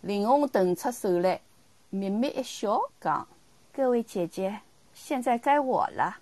[0.00, 1.42] 林红腾出手来，
[1.90, 3.28] 秘密一笑，讲
[3.70, 4.62] ：“各位姐姐，
[4.94, 6.16] 现在该我了。”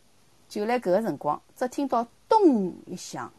[0.51, 3.33] 就来搿个辰光，只听到“咚”一响，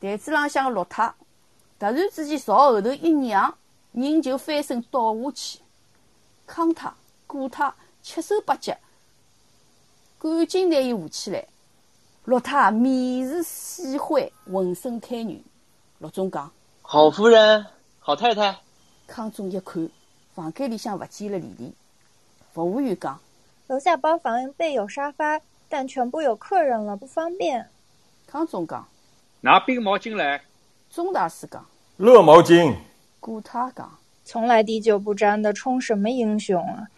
[0.00, 1.14] 台子浪向个骆太
[1.78, 3.56] 突然之间朝后头一仰，
[3.92, 5.63] 人就翻身倒下去。
[6.46, 6.92] 康泰、
[7.26, 8.76] 顾泰七手八脚，
[10.18, 11.46] 赶紧拿伊扶起来。
[12.24, 15.38] 骆太面如死灰，浑身瘫软。
[15.98, 17.66] 陆总讲：“好夫人。”
[18.00, 18.58] 好太太，
[19.06, 19.88] 康总一看，
[20.34, 21.74] 房间里向勿见了丽丽。
[22.52, 23.18] 服务员讲
[23.68, 27.70] ：“楼下包房备有沙发，但全部有客人了，不方便。”
[28.26, 28.86] 康总讲
[29.40, 30.42] ：“拿冰毛巾来。”
[30.90, 31.64] 钟大师讲
[31.96, 32.74] ：“热毛巾。”
[33.20, 36.88] 顾太讲：“从来滴酒不沾的，充什么英雄啊？”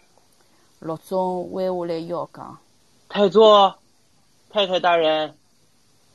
[0.79, 2.57] 陆总弯下来腰讲
[3.09, 3.77] ：“太座，
[4.49, 5.35] 太太大人，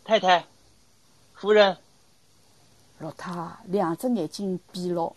[0.04, 0.44] 太太，
[1.34, 1.76] 夫人。”
[2.98, 3.32] 陆太
[3.64, 5.12] 两只眼睛闭牢，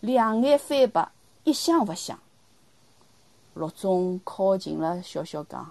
[0.00, 1.08] 两眼翻白，
[1.44, 2.18] 一想不想。
[3.52, 5.70] 陆总靠近了，笑笑讲：“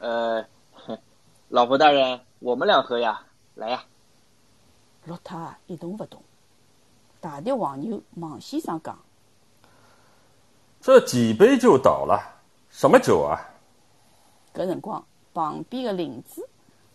[0.00, 0.44] 呃，
[1.48, 3.22] 老婆大人，我们俩喝呀，
[3.54, 3.84] 来呀。”
[5.04, 6.22] 陆太一动不动。
[7.24, 8.98] 大的黄牛王先生讲
[10.78, 12.20] ：“这几杯就倒了，
[12.68, 13.40] 什么酒啊？”
[14.52, 16.46] 搿辰光，旁边的林子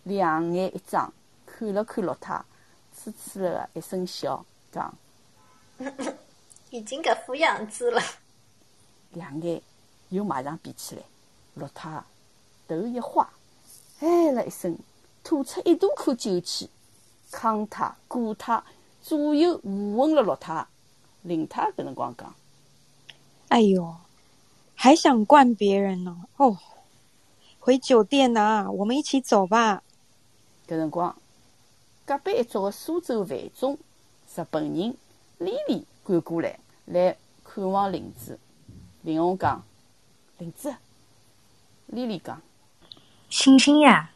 [0.04, 1.12] 两眼一张，
[1.44, 2.44] 看了看骆太。
[2.96, 4.94] 痴痴的一声笑，讲
[6.70, 8.00] ：“已经搿副样子了。”
[9.10, 9.60] 两眼
[10.10, 11.02] 又马上闭起来。
[11.54, 12.04] 陆太
[12.68, 13.28] 头一花，
[13.98, 14.78] 哎了一声，
[15.24, 16.70] 吐出一大口酒气。
[17.32, 18.62] 康他、顾太
[19.02, 20.66] 左右互问了陆太。
[21.22, 22.34] 林太搿辰光讲
[23.48, 23.96] ：“哎哟，
[24.74, 26.24] 还想惯别人呢？
[26.38, 26.56] 哦，
[27.58, 29.82] 回酒店呐，我们一起走吧。”
[30.66, 31.14] 搿辰光。
[32.06, 33.78] 隔壁一桌的苏州范总
[34.34, 34.96] 日本人
[35.38, 38.38] 丽丽赶过来，来看望林子。
[39.02, 39.62] 林红讲
[40.38, 40.74] ：“林子。”
[41.86, 42.40] 丽丽讲
[43.28, 44.10] ：“星星呀！”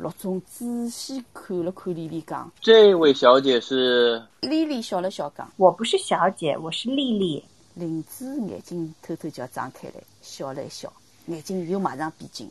[0.00, 7.44] 陆总仔细看了看丽丽，讲：“这位小姐是？”丽丽笑了笑，讲：“我不是小姐，我是丽丽。”
[7.76, 10.90] 林子眼睛偷偷叫张开来，笑了一笑，
[11.26, 12.50] 眼睛又马上闭紧。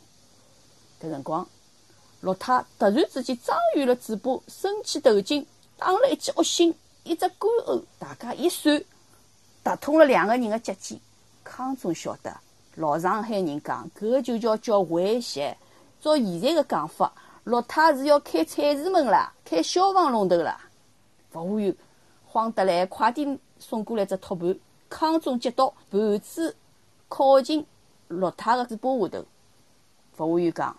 [1.02, 1.44] 搿辰光。
[2.20, 5.44] 陆太突然之间张圆了嘴巴，伸起头颈，
[5.76, 8.80] 打了一记恶心，一只干呕，大家一算，
[9.64, 10.96] 打通了两个人的脚尖。
[11.42, 12.32] 康总晓得，
[12.76, 15.56] 老上海人讲，搿个就叫叫回血。
[16.00, 17.12] 照现在的讲法，
[17.50, 20.60] 陆太是要开菜市门啦，开消防龙头啦。
[21.30, 21.74] 服务员
[22.24, 24.56] 慌得来，快点送过来只托盘。
[24.88, 26.54] 康总接到盘子，
[27.08, 27.66] 靠近
[28.06, 29.24] 落太的嘴巴下头。
[30.12, 30.76] 服务员讲。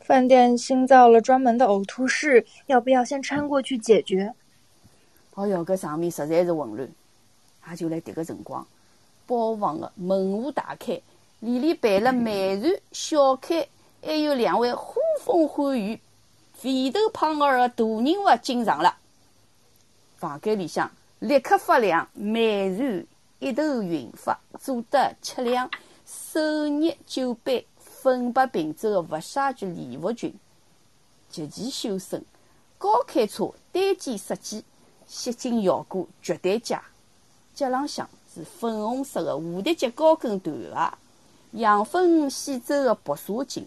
[0.00, 4.34] 饭店新造了专门的呕吐室，要不要先穿过去解决？
[5.34, 6.86] 哦哟，搿场面实在是混乱。
[7.70, 8.64] 也就来迭个辰光，
[9.26, 11.00] 包房的门户大开，
[11.40, 13.66] 里里摆了美船、小开，
[14.02, 16.00] 还有两位呼风唤雨、
[16.54, 18.96] 肥头胖脑的大人物进场了。
[20.18, 23.04] 房间里向立刻发亮，美然
[23.40, 25.68] 一头云发，坐得凄凉，
[26.06, 27.66] 手捏酒杯。
[27.76, 30.32] 粉白平洲的佛沙菊礼服裙，
[31.28, 32.24] 极其修身，
[32.78, 34.64] 高开叉，单肩设计，
[35.08, 36.80] 吸睛效果绝对佳。
[37.52, 40.92] 脚浪向是粉红色的蝴蝶结高跟短鞋，
[41.58, 43.64] 洋粉细皱的薄纱巾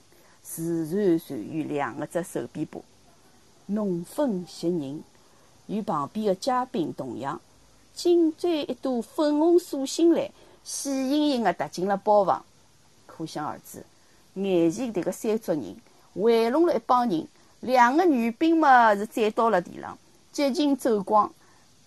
[0.51, 2.81] 自然垂于两个只手臂把，
[3.67, 5.03] 浓风袭人，
[5.67, 7.39] 与旁边的嘉宾同样，
[7.93, 10.27] 紧追一朵粉红素心兰，
[10.63, 12.43] 喜盈盈的踏进了包房，
[13.05, 13.85] 可想而知。
[14.33, 15.75] 眼前迭个三桌人
[16.13, 17.27] 围拢了一帮人，
[17.59, 19.95] 两个女兵嘛是站到了地上，
[20.31, 21.31] 激情走光，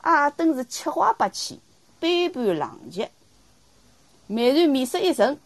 [0.03, 1.59] 阿登是七花八气，
[1.99, 3.11] 杯盘狼藉。
[4.29, 5.37] 美然面色一沉，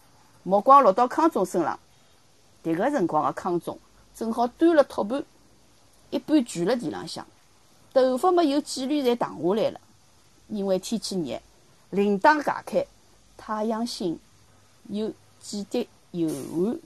[0.42, 1.81] 目光落到康总身上。
[2.66, 3.79] 迭个辰光的康总
[4.12, 5.24] 正好端了托盘，
[6.11, 7.24] 一半跪了地浪向，
[7.94, 9.81] 头发么有几缕侪荡下来了，
[10.48, 11.40] 因为天气热，
[11.90, 12.85] 铃铛解开，
[13.37, 14.18] 太阳星
[14.88, 16.81] 有几滴油汗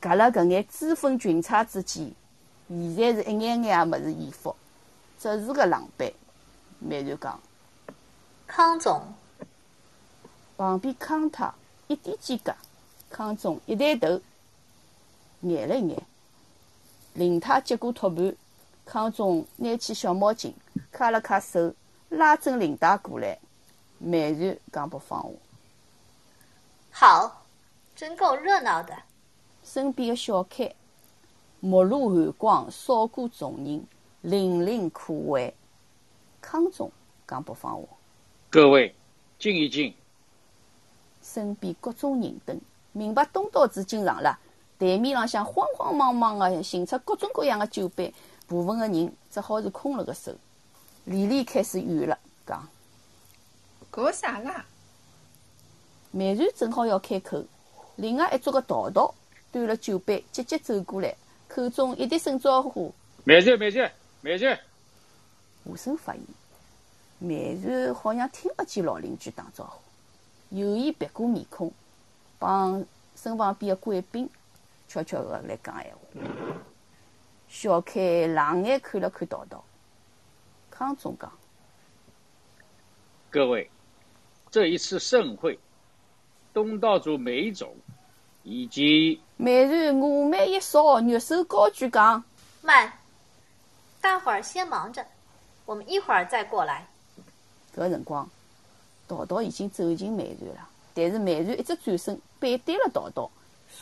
[0.00, 2.10] 夹了搿眼脂粉裙衩之间，
[2.68, 4.56] 现在是一眼眼也没是衣服，
[5.20, 6.14] 只是个狼狈。
[6.78, 7.38] 美瑞讲。
[8.46, 9.02] 康总。
[10.56, 11.52] 旁边康太
[11.88, 12.54] 一点间隔，
[13.10, 14.18] 康总一抬头，
[15.42, 16.02] 眼了一眼。
[17.14, 18.36] 林太接过托盘，
[18.84, 20.52] 康总拿起小毛巾，
[20.92, 21.74] 擦了擦手，
[22.10, 23.38] 拉正领带过来。
[23.98, 25.30] 慢然讲不放话。
[26.90, 27.46] 好，
[27.94, 28.94] 真够热闹的。
[29.64, 30.74] 身边的小开，
[31.60, 33.84] 目露寒光，扫过众人，
[34.22, 35.54] 凛凛可畏。
[36.40, 36.92] 康总
[37.26, 37.88] 讲不放话。
[38.50, 38.94] 各位，
[39.38, 39.94] 静一静。
[41.22, 42.60] 身边各种人等，
[42.92, 44.38] 明白东道主进场了。
[44.78, 48.12] 台面浪向慌慌忙忙的寻出各种各样的酒杯，
[48.46, 50.34] 部分个人只好是空了个手。
[51.04, 52.68] 李丽开始怨了，讲
[53.90, 54.64] ：“搞啥啦？”
[56.10, 57.44] 梅瑞正好要开口，
[57.96, 59.14] 另外一桌的桃桃
[59.52, 61.14] 端了酒杯，急急走过来，
[61.48, 62.92] 口中一滴声招呼
[63.24, 64.58] ：“梅瑞，梅瑞，梅瑞。”
[65.64, 66.22] 无声发言，
[67.18, 69.80] 梅瑞好像听勿见老邻居打招呼。
[70.50, 71.72] 有意别过面孔，
[72.38, 72.84] 帮
[73.16, 74.28] 身旁边的贵宾
[74.88, 75.98] 悄悄的来讲闲话。
[77.48, 79.64] 小开冷眼看了看道道，
[80.70, 81.30] 康总讲
[83.30, 83.70] ：“各位，
[84.50, 85.58] 这一次盛会，
[86.52, 87.74] 东道主梅总
[88.42, 92.22] 以及……”梅然妩眉一扫，玉手高举讲
[92.62, 92.92] ：“慢，
[94.00, 95.06] 大伙儿先忙着，
[95.64, 96.86] 我们一会儿再过来。”
[97.76, 98.28] 搿辰光。
[99.08, 103.30] 道道已经走进梅然了，但是梅然一直转身背对了道道，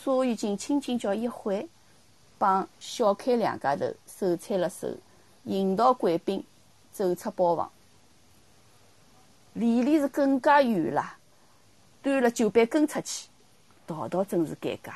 [0.04, 1.66] 沙玉静轻轻叫一回，
[2.36, 4.94] 帮小开两家头手搀了手，
[5.44, 6.44] 引导贵宾
[6.92, 7.70] 走出包房。
[9.54, 11.16] 李丽是更加远了，
[12.02, 13.30] 端了酒杯跟出去，
[13.86, 14.92] 道道真是尴尬。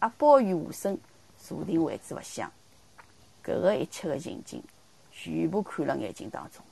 [0.00, 0.98] 阿宝与吴声
[1.42, 2.52] 坐定位置勿响，
[3.42, 4.62] 搿个一切的情景
[5.10, 6.62] 全部看了眼睛当中，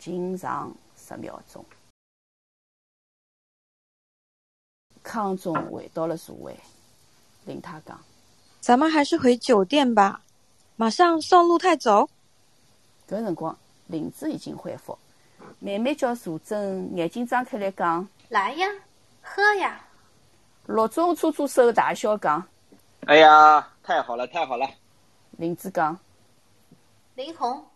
[0.00, 1.64] 仅长十秒钟。
[5.02, 6.56] 康总回到了座位，
[7.44, 8.00] 林太讲
[8.60, 10.22] ：“咱们还是回酒店吧，
[10.76, 12.08] 马上送陆太走。”
[13.08, 13.56] 搿辰光，
[13.88, 14.96] 林子已经恢复，
[15.58, 18.68] 慢慢叫素贞眼睛张开来讲：“来呀，
[19.20, 19.84] 喝呀。”
[20.66, 22.46] 陆总搓搓手，大笑讲
[23.06, 24.66] ：“哎呀，太好了，太好了。”
[25.36, 25.98] 林子讲
[27.16, 27.66] ：“林红，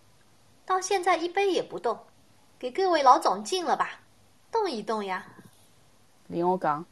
[0.65, 1.99] 到现在一杯也不动，
[2.59, 4.01] 给各位老总敬了吧，
[4.53, 5.27] 动一动呀。”
[6.29, 6.85] 林红讲。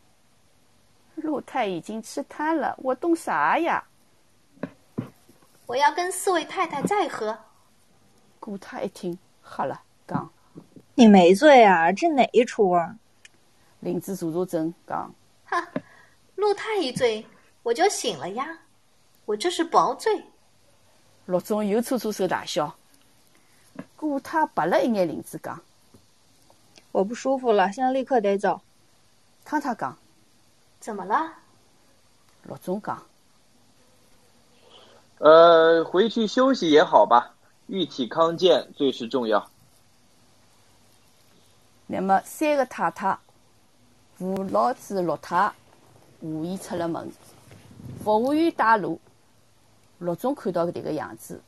[1.17, 3.85] 陆太已经吃瘫了，我动啥呀？
[5.67, 7.39] 我要跟四位太太再喝。
[8.39, 10.31] 顾太一听，吓了，讲
[10.95, 11.91] ：“你没醉啊？
[11.93, 12.97] 这哪一出啊？”
[13.81, 15.15] 林子坐坐正，讲
[15.47, 15.69] ：“哈，
[16.35, 17.27] 陆太一醉，
[17.63, 18.59] 我就醒了呀，
[19.25, 20.25] 我这是薄醉。”
[21.27, 22.75] 陆总又搓搓手大笑。
[23.97, 25.59] 顾太白了一眼林子，讲
[26.93, 28.61] ：“我不舒服了，现在立刻得走。”
[29.45, 29.97] 康太讲。
[30.85, 31.33] 怎么了？
[32.43, 33.03] 陆总讲
[35.17, 37.35] ：“呃，回去休息也好吧，
[37.69, 39.49] 玉体康健最是重要。”
[41.89, 43.19] 那么，三个太太
[44.19, 45.51] 扶老子陆太
[46.21, 47.11] 无意出了门，
[48.05, 49.01] 服务员带路。
[50.01, 51.41] 陆总看到这个样子，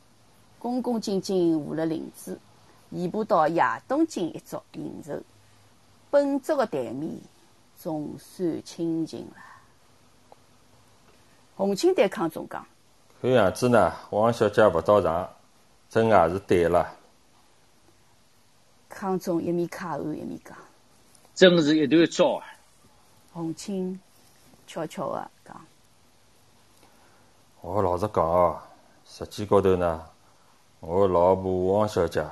[0.57, 2.39] 恭恭敬敬扶了领子，
[2.89, 5.21] 移步到亚东进一桌应酬，
[6.09, 7.21] 本桌的台面。
[7.77, 9.35] 总算清静了。
[11.55, 12.65] 洪青对康总讲
[13.21, 15.29] ：“看样子呢，王小姐不到场，
[15.89, 16.95] 真也是对了。”
[18.89, 20.57] 康总一面卡汗一面讲
[21.35, 22.45] ：“真是一团糟啊！”
[23.31, 23.99] 洪青
[24.65, 25.65] 悄悄的讲
[27.61, 28.59] ：“我老实讲哦，
[29.05, 30.03] 实际高头呢，
[30.79, 32.25] 我老婆王小姐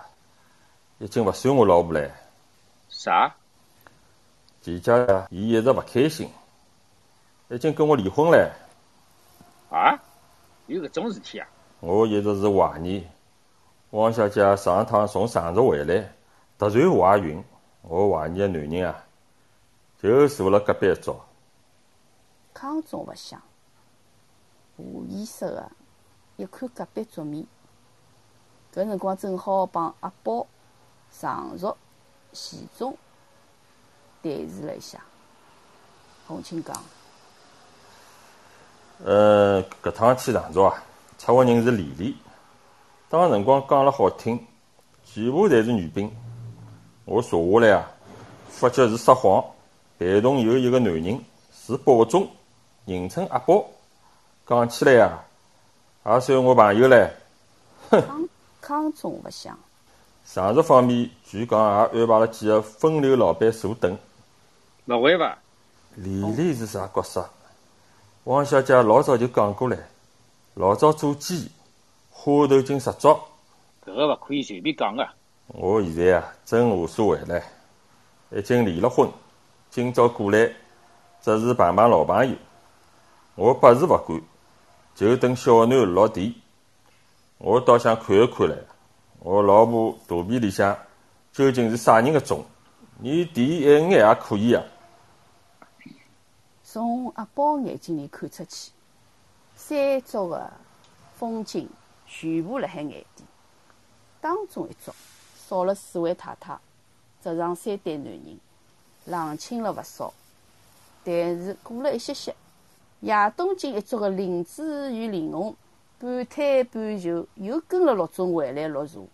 [0.98, 2.10] 已经勿算我老婆了。”
[2.90, 3.36] 啥？
[4.66, 6.28] 前家伊一直勿开心，
[7.50, 8.52] 已经跟我离婚了。
[9.70, 9.94] 啊？
[10.66, 11.48] 有搿种事体啊？
[11.82, 13.06] 我一直是怀疑，
[13.92, 16.12] 汪小姐上趟从上海回来，
[16.58, 17.44] 突然怀孕。
[17.84, 19.06] 我怀疑个男人啊，
[20.02, 21.24] 就坐辣隔壁一桌。
[22.52, 23.40] 康总勿想，
[24.78, 25.72] 无意识个
[26.38, 27.46] 一看隔壁桌面，
[28.74, 30.48] 搿辰光正好帮阿宝、
[31.12, 31.78] 常熟、
[32.34, 32.98] 贤忠。
[34.26, 34.98] 对视了一下，
[36.26, 36.76] 洪清讲
[39.06, 40.84] ：“呃，搿趟去常州啊，
[41.20, 42.18] 策划人是李丽。
[43.08, 44.44] 当辰光讲了好听，
[45.06, 46.12] 全部侪是女兵。
[47.06, 47.92] 我查下来啊，
[48.50, 49.46] 发觉是撒谎，
[50.00, 51.24] 陪同有一个男人
[51.54, 52.28] 是保中，
[52.86, 53.64] 人称阿宝。
[54.48, 55.24] 讲起来啊，
[56.04, 57.12] 也算我朋友唻。
[57.92, 58.28] 哼，
[58.60, 59.56] 康总勿想。
[60.26, 61.60] 上述方面据讲
[61.94, 63.96] 也安排了几个风流老板坐等。
[64.88, 65.36] 勿会伐？
[65.96, 67.28] 丽丽是啥角色？
[68.26, 69.76] 汪小姐老早就讲过了，
[70.54, 71.50] 老早做鸡，
[72.12, 73.10] 花头金十足。
[73.84, 75.08] 搿个勿可以随便讲个。
[75.48, 77.42] 我现在啊，真无所谓唻，
[78.30, 79.10] 已经离了婚，
[79.72, 80.52] 今朝过来
[81.20, 82.36] 只是碰碰老朋友。
[83.34, 84.22] 我百事勿管，
[84.94, 86.40] 就等小囡落地。
[87.40, 88.56] 我倒想看一看唻，
[89.20, 90.78] 我老婆肚皮里向
[91.34, 92.46] 究竟是啥人个种？
[93.00, 94.64] 你弟一眼也可以啊。
[96.76, 98.72] 从阿宝眼睛里看出去，
[99.56, 100.52] 三足个
[101.16, 101.70] 风景
[102.06, 103.24] 全部辣海眼底。
[104.20, 104.92] 当中一组
[105.38, 106.60] 少了四位太太，
[107.24, 108.38] 只剩三对男人，
[109.06, 110.14] 冷清了勿少。
[111.06, 112.36] 但是过了一歇歇，
[113.00, 115.56] 夜东京一族的林子与林红
[115.98, 119.08] 半推半就又跟了陆总回来落座。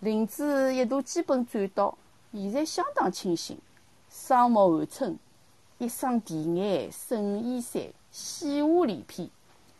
[0.00, 1.96] 林子一度基本转倒，
[2.32, 3.58] 现在相当清醒，
[4.10, 5.18] 双目含春，
[5.84, 9.28] 一双甜眼，深衣衫，细华连篇，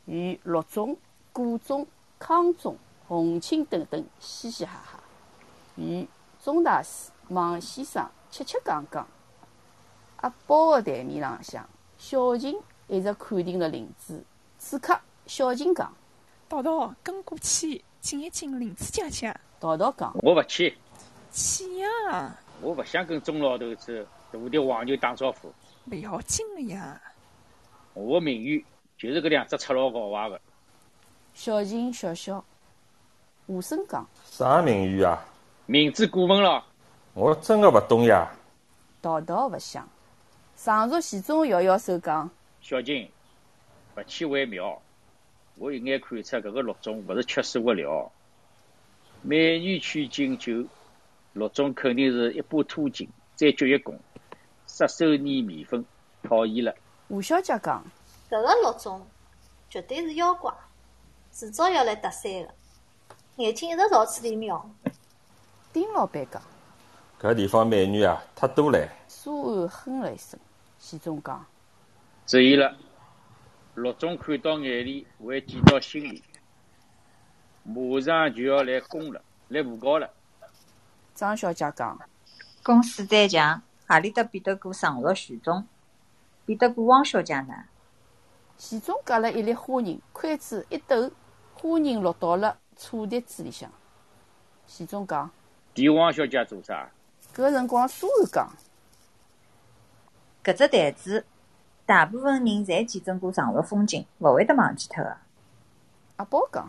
[0.05, 0.95] 与陆总、
[1.33, 1.87] 顾总、
[2.19, 2.77] 康总。
[3.07, 4.99] 洪清等等嘻嘻哈哈，
[5.77, 6.09] 与
[6.43, 9.07] 钟大师、王先生吃吃讲讲。
[10.17, 14.25] 阿宝的台面浪向，小琴一直看定了林子。
[14.59, 15.93] 此刻，小琴讲
[16.49, 20.77] ：“道道跟过去敬一敬林子姐姐。”道道讲：“我勿去。”
[21.31, 22.35] 去呀！
[22.63, 25.53] 我勿想跟钟老头子大的黄牛打招呼。
[25.89, 27.01] 不要紧的呀！
[27.93, 28.64] 我的名誉
[28.97, 30.41] 就是搿两只赤佬搞坏的。
[31.35, 32.45] 小琴笑笑。
[33.47, 35.22] 无声讲：“啥名誉啊？
[35.66, 36.64] 名字过分了，
[37.12, 38.30] 我真的勿懂呀。”
[39.03, 39.87] 道道勿想。
[40.57, 42.30] 常熟徐总摇摇手讲
[42.62, 43.11] ：“小琴，
[43.97, 44.80] 勿去为妙。
[45.57, 48.11] 我一眼看出搿个陆总勿是吃素的料。
[49.20, 50.64] 美女取经酒，
[51.35, 53.95] 陆总肯定是一把秃金，再鞠一躬，
[54.75, 55.85] 杀手捏面粉，
[56.25, 56.75] 讨厌了。”
[57.07, 57.85] 吴小姐讲
[58.29, 59.07] ：“搿个陆总
[59.70, 60.53] 绝对是妖怪，
[61.33, 62.53] 迟早要来搭讪的。”
[63.39, 64.68] 眼睛一直朝此里瞄。
[65.72, 66.43] 丁老板讲
[67.20, 70.41] ：“搿地方美女啊，太多了。”苏安哼了一声。
[70.81, 71.47] 徐总讲
[72.27, 72.77] ：“注意了，
[73.75, 76.20] 陆总看到眼里，会记到心里，
[77.62, 80.11] 马上就要来攻了，来诬告了。”
[81.14, 81.97] 张小姐讲
[82.64, 85.66] ：“公司再强，何里搭比得过常熟徐总？
[86.47, 87.55] 比得过汪小姐呢？”
[88.59, 91.11] 徐总夹了一粒花人，筷子一抖，
[91.55, 92.59] 花人落到了。
[92.76, 93.70] 醋碟子里向，
[94.66, 95.30] 徐总讲
[95.74, 96.91] ：“提汪小姐做啥？”
[97.32, 98.49] 搿辰光苏安讲
[100.43, 101.24] ：“搿只台子，
[101.87, 105.16] 大部分人侪见证过常熟风景，勿会得忘记脱个。”
[106.16, 106.68] 阿宝讲：“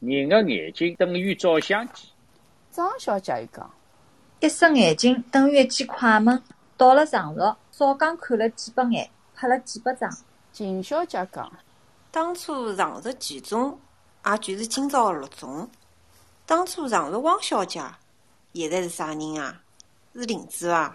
[0.00, 2.10] 人的眼睛等于照相机。”
[2.70, 3.70] 张小姐又讲
[4.44, 6.42] ：“一双眼睛等于一记快门，
[6.76, 10.14] 到了常熟，少刚看了几百眼，拍了几百张。”
[10.52, 11.50] 秦小姐讲
[12.12, 13.78] ：“当初常熟几中。”
[14.26, 15.68] 也就是今朝的六中，
[16.46, 17.82] 当初常熟汪小姐，
[18.52, 19.60] 现在是啥人啊？
[20.14, 20.94] 是林子伐？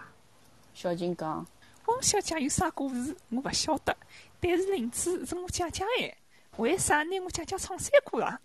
[0.74, 1.46] 小静讲，
[1.86, 3.96] 汪小姐有啥故事，我勿晓得。
[4.40, 6.16] 但是林子是我姐姐哎，
[6.58, 8.40] 为啥拿我姐姐唱山歌啊？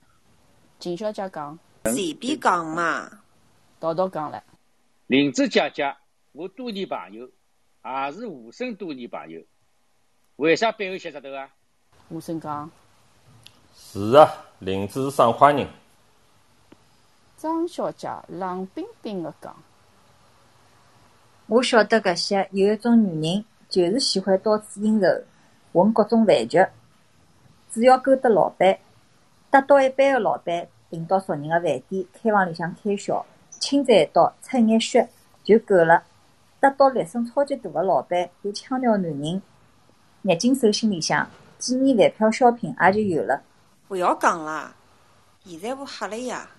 [0.80, 3.11] 秦小姐讲，随便讲嘛。
[3.78, 4.42] 道道讲了，
[5.07, 5.94] 林子姐姐，
[6.32, 7.28] 我多年朋友，
[7.84, 9.42] 也是无声多年朋友，
[10.36, 11.50] 为啥背后写石头啊？
[12.09, 12.70] 无声讲。
[13.74, 15.68] 是啊，林子是上海人。
[17.36, 19.55] 张小姐冷冰冰的讲
[21.48, 25.07] ：“我晓得搿些有一种女人，就是喜欢到处应酬，
[25.74, 26.64] 混各种饭局。
[27.70, 28.78] 只要勾搭老板，
[29.50, 33.26] 搭到一般的老板，领到熟人的饭店、开房里向开销，
[33.64, 35.08] 亲在一道，出眼血
[35.42, 36.02] 就够了。
[36.60, 39.40] 得到力声超级大的老板，有腔调男人，
[40.20, 41.26] 捏紧手心里向
[41.58, 43.42] 几年饭票小品也就有了。
[43.88, 44.76] 勿要讲了，
[45.46, 46.50] 现在我吓了呀！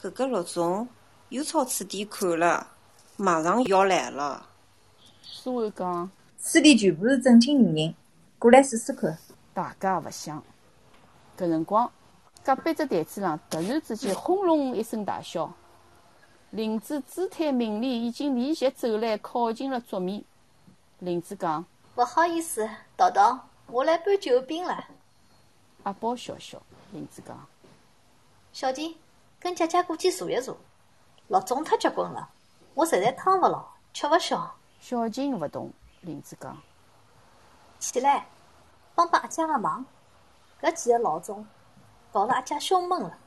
[0.00, 0.86] 搿个陆总
[1.30, 2.68] 又朝此地看了，
[3.16, 4.46] 马上要来了。
[5.22, 7.92] 苏伟讲，此地全部是正经女人，
[8.38, 9.18] 过来试试看。
[9.52, 10.40] 大家勿想。
[11.36, 11.90] 搿辰光，
[12.44, 15.52] 隔壁只台子上突然之间轰隆一声大笑，
[16.56, 20.24] 林子姿态明丽，已经离席走来，靠近了桌面。
[21.00, 21.62] 林子讲
[21.96, 24.86] ：“勿好意思，桃桃，我来搬救兵了。”
[25.84, 26.58] 阿宝笑笑，
[26.92, 27.46] 林子讲
[28.54, 28.96] ：“小金，
[29.38, 30.56] 跟姐姐过去坐一坐。
[31.28, 32.30] 老总太结棍了，
[32.72, 34.50] 我实在趟勿牢，吃勿消。”
[34.80, 36.56] 小金勿动，林子讲
[37.78, 38.26] ：“起来，
[38.94, 39.84] 帮帮阿姐个忙。”
[40.62, 41.46] 搿几个老总
[42.10, 43.18] 搞了阿姐胸闷了。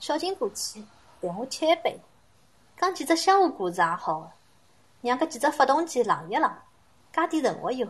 [0.00, 0.82] 小金过去
[1.20, 2.00] 陪我吃一杯，
[2.82, 4.30] 讲几只相互故事也好个，
[5.02, 6.52] 让搿几只发动机冷一冷，
[7.12, 7.86] 加点润滑油。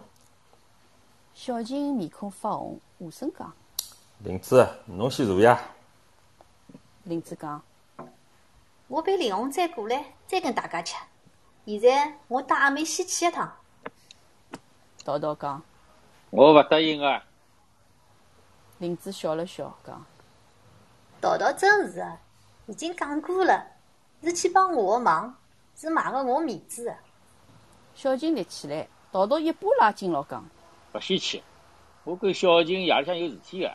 [1.32, 3.50] 小静面孔发红，无声讲
[4.22, 5.58] ：“林子，侬先坐呀。”
[7.04, 7.62] 林子讲
[8.86, 10.94] ：“我陪林红再过来，再跟大家吃。
[11.64, 13.50] 现在我带阿妹先去一趟。”
[15.06, 15.62] 叨叨讲
[16.28, 17.22] ：“我勿答应个。”
[18.76, 20.04] 林子笑了笑讲。
[21.18, 22.18] 道道真是的，
[22.66, 23.71] 已经讲过了，
[24.22, 25.36] 是去帮我的忙，
[25.76, 26.96] 是卖个我面子的。
[27.94, 30.44] 小静立起来，陶陶一把拉进牢讲
[30.94, 31.42] ：“勿许去，
[32.04, 33.74] 我跟小静夜里向有事体个，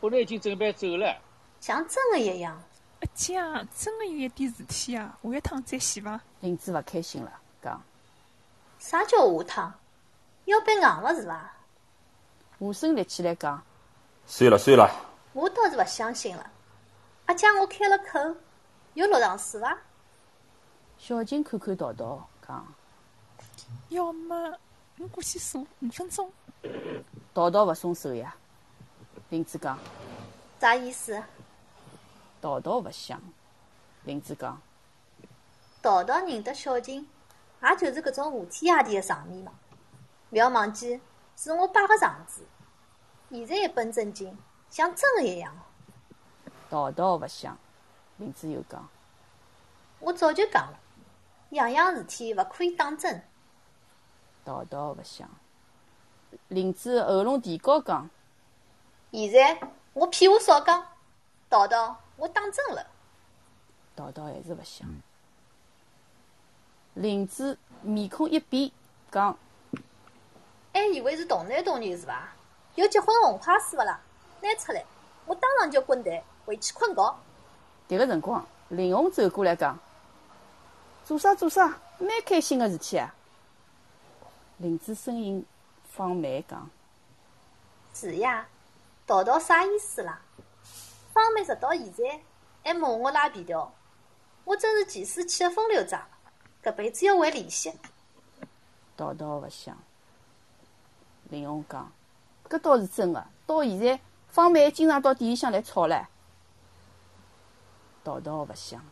[0.00, 1.16] 本来已经准备走了。
[1.60, 2.62] 像真的一样。
[3.00, 3.34] 阿姐，
[3.76, 6.20] 真的有一点事体啊，下一趟再洗伐？
[6.40, 7.82] 林子勿开心了，讲
[8.78, 9.74] ：“啥叫下趟？
[10.44, 11.52] 要被硬了是伐？”
[12.60, 13.62] 吴声立起来讲
[14.26, 14.90] ：“算了算了。”
[15.32, 16.50] 我倒是勿相信了。
[17.26, 18.36] 阿姐，我开了口，
[18.94, 19.78] 有落上水伐？
[20.96, 22.66] 小静看看道道，讲
[23.90, 24.56] ：“要么
[24.98, 26.32] 我过去坐五分钟。”
[27.34, 28.34] 道道勿松手呀。
[29.30, 29.78] 林子讲
[30.60, 31.20] ：“啥意思？”
[32.40, 33.20] 道道勿想。
[34.04, 34.60] 林子讲
[35.82, 37.08] ：“道道认得小静，
[37.62, 39.52] 也就是搿种无天夜地的场面嘛。
[40.30, 41.00] 勿要忘记，
[41.36, 42.42] 是我摆个场子。
[43.30, 44.38] 现在一本正经，
[44.70, 45.52] 像真的一样。”
[46.70, 47.58] 道道勿想，
[48.24, 48.88] 林子又讲
[50.00, 50.78] ：“我早就讲了，
[51.50, 53.22] 样样事体勿可以当真。”
[54.42, 55.28] 道道勿想，
[56.48, 58.08] 林子喉咙提高讲
[59.12, 59.60] ：“现在
[59.92, 60.86] 我屁话少讲，
[61.50, 62.86] 道道我当真了。”
[63.94, 64.88] 道道还是勿想。
[66.94, 68.72] 林子面孔一变，
[69.12, 69.36] 讲
[70.72, 72.32] ：“还以为是同男同女是伐？
[72.76, 74.00] 有结婚红牌书勿啦？
[74.40, 74.82] 拿出来，
[75.26, 77.18] 我当场就滚蛋。”回去困觉。
[77.86, 79.78] 迭个辰光，林红走过来讲
[81.04, 83.14] ：“做啥做啥，蛮开心个事体啊！”
[84.56, 85.44] 林子声音
[85.90, 86.70] 放慢讲
[87.92, 88.48] ：“是呀，
[89.04, 90.22] 道道啥意思啦？
[91.12, 92.20] 方妹直到现在
[92.62, 93.70] 还骂我拉皮条，
[94.44, 96.02] 我真是前世欠的风流债，
[96.62, 97.70] 搿辈子要还利息。”
[98.96, 99.76] 道道勿想。
[101.28, 101.92] 林红讲
[102.48, 106.06] ：“搿倒是真个，到现在方妹经常到店里向来吵唻。”
[108.04, 108.84] 道道勿响，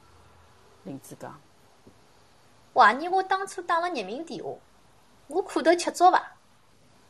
[0.85, 1.39] 林子讲，
[2.73, 4.51] 怀疑我当初打了匿名电话，
[5.29, 6.33] 我苦头吃足伐？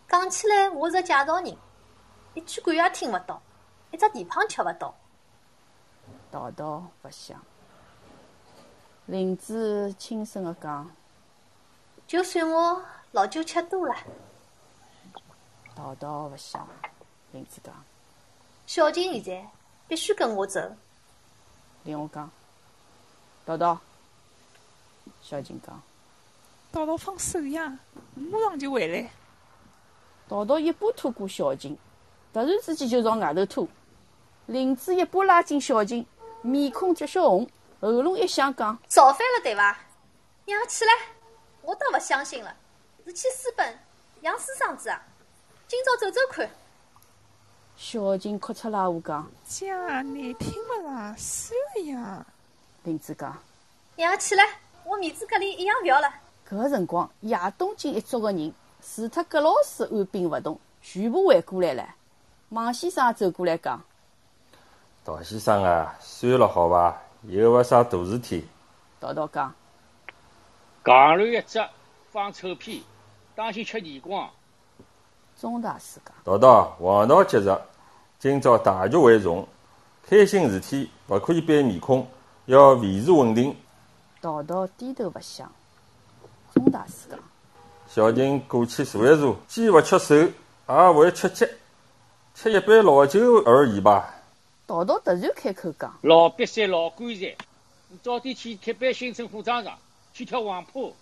[0.08, 1.56] 讲起来我是个介绍人，
[2.34, 3.40] 一句管也听勿到，
[3.92, 4.92] 一只地胖吃勿到。
[6.30, 7.40] 道道勿响，
[9.06, 10.90] 林子轻声的讲，
[12.06, 13.94] 就算我老酒吃多了。
[15.76, 16.66] 道道勿响，
[17.30, 17.72] 林子讲，
[18.66, 19.48] 小静现在
[19.86, 20.60] 必须跟我走。
[21.84, 22.30] 林红讲
[23.44, 23.78] ：“道道。”
[25.20, 25.82] 小静讲
[26.70, 27.78] ：“道道放手呀，
[28.14, 29.10] 马上就回来。”
[30.28, 31.76] 道道一把拖过小静，
[32.32, 33.68] 突然之间就朝外头拖。
[34.46, 36.06] 林子一把拉紧小静，
[36.40, 37.48] 面孔急血红，
[37.80, 39.76] 喉咙一响讲：“造反了对伐？
[40.44, 40.92] 娘起来！
[41.62, 42.56] 我倒勿相信了，
[43.04, 43.78] 是去私奔
[44.22, 45.02] 养私生子啊！
[45.68, 46.48] 今朝走走看。”
[47.82, 51.12] 小静哭出拉话讲：“姐，难听勿啦？
[51.18, 52.24] 算了呀。”
[52.84, 53.36] 林子讲
[53.96, 54.44] ：“娘起来，
[54.84, 56.08] 我面子搿里一样勿要了。”
[56.48, 61.84] 搿个辰光，亚东京一桌个人，除脱葛老师按兵勿动，全部围过来了。
[62.50, 63.82] 王先生走过来讲
[65.04, 66.96] ：“陶先生啊，算了好伐？
[67.22, 68.46] 又勿啥大事体。”
[69.00, 69.52] 陶陶讲
[70.84, 71.60] ：“戆乱一只，
[72.12, 72.86] 放臭屁，
[73.34, 74.30] 当心吃耳光。”
[75.36, 77.52] 钟大师讲：“陶陶，黄道吉日。”
[78.22, 79.48] 今朝大局为重，
[80.08, 82.06] 开心事体勿可以板面孔，
[82.44, 83.56] 要维持稳定。
[84.20, 85.50] 道道低头勿响。
[86.54, 87.18] 钟大师讲
[87.90, 91.48] ：“小静过去坐一坐，既勿缺手，也会缺脚，
[92.36, 94.14] 吃一杯老酒而已吧。”
[94.68, 97.36] 道道突然开口讲：“老瘪三，老棺材，
[97.88, 99.76] 你早点去铁板新村火葬场
[100.14, 100.92] 去跳黄坡。”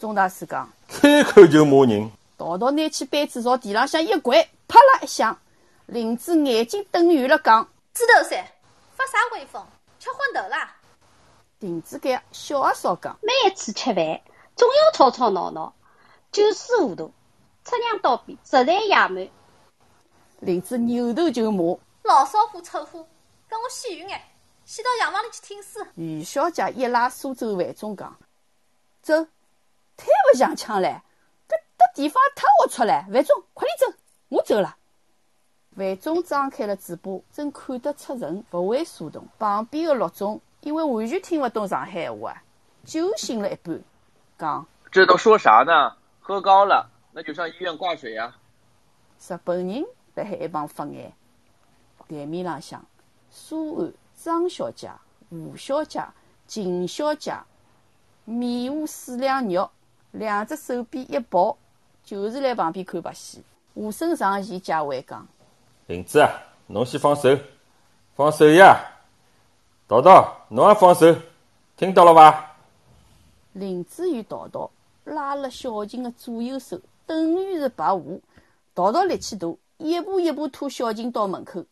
[0.00, 5.38] 钟大师讲：“开口就骂人。”道道拿起杯子朝地浪向一掼，啪啦一响。
[5.90, 8.46] 林子眼睛瞪圆了，讲：“猪头山，
[8.94, 9.66] 发啥威风？
[9.98, 10.76] 吃昏头啦！”
[11.58, 14.20] 亭子盖笑啊笑讲：“每一次吃饭，
[14.54, 15.74] 总要吵吵闹闹，
[16.30, 17.12] 酒水糊涂，
[17.64, 19.28] 出娘倒闭，实在野蛮。”
[20.38, 23.04] 林子扭头就骂：“老少妇臭货，
[23.48, 24.22] 跟我洗远眼，
[24.64, 28.16] 先到洋房里去听书。”于小姐一拉苏州范总讲
[29.02, 29.24] ：“走，
[29.96, 31.02] 太不像腔了，
[31.48, 33.04] 搿搿地方太龌龊了。
[33.12, 34.76] 范总，快点走，我走了。”
[35.80, 39.26] 范总张开了嘴巴，正看得出神，勿为所动。
[39.38, 42.42] 旁边的陆总因为完全听勿懂上海话啊，
[42.84, 43.80] 就醒了一半，
[44.38, 45.96] 讲：“这都说啥呢？
[46.20, 48.36] 喝高了，那就上医院挂水呀。”
[49.26, 51.12] 日本人辣海一旁发呆。
[52.08, 52.84] 台面浪向，
[53.30, 54.90] 苏安、张小姐、
[55.30, 56.04] 吴小姐、
[56.46, 57.34] 秦小姐
[58.26, 59.70] 面无四两肉，
[60.10, 61.56] 两只手臂一抱，
[62.04, 63.42] 就是来旁边看白戏。
[63.74, 65.26] 吴生上前解围讲
[65.90, 66.30] ：“林子啊，
[66.68, 67.36] 侬先放手，
[68.14, 68.80] 放手呀！
[69.88, 71.16] 桃桃，侬也放手，
[71.76, 72.54] 听到了伐？”
[73.54, 74.70] 林子与桃桃
[75.02, 78.22] 拉了小琴的左右手，等于是白舞。
[78.72, 81.64] 桃桃力气大，一步一步拖小琴到门口。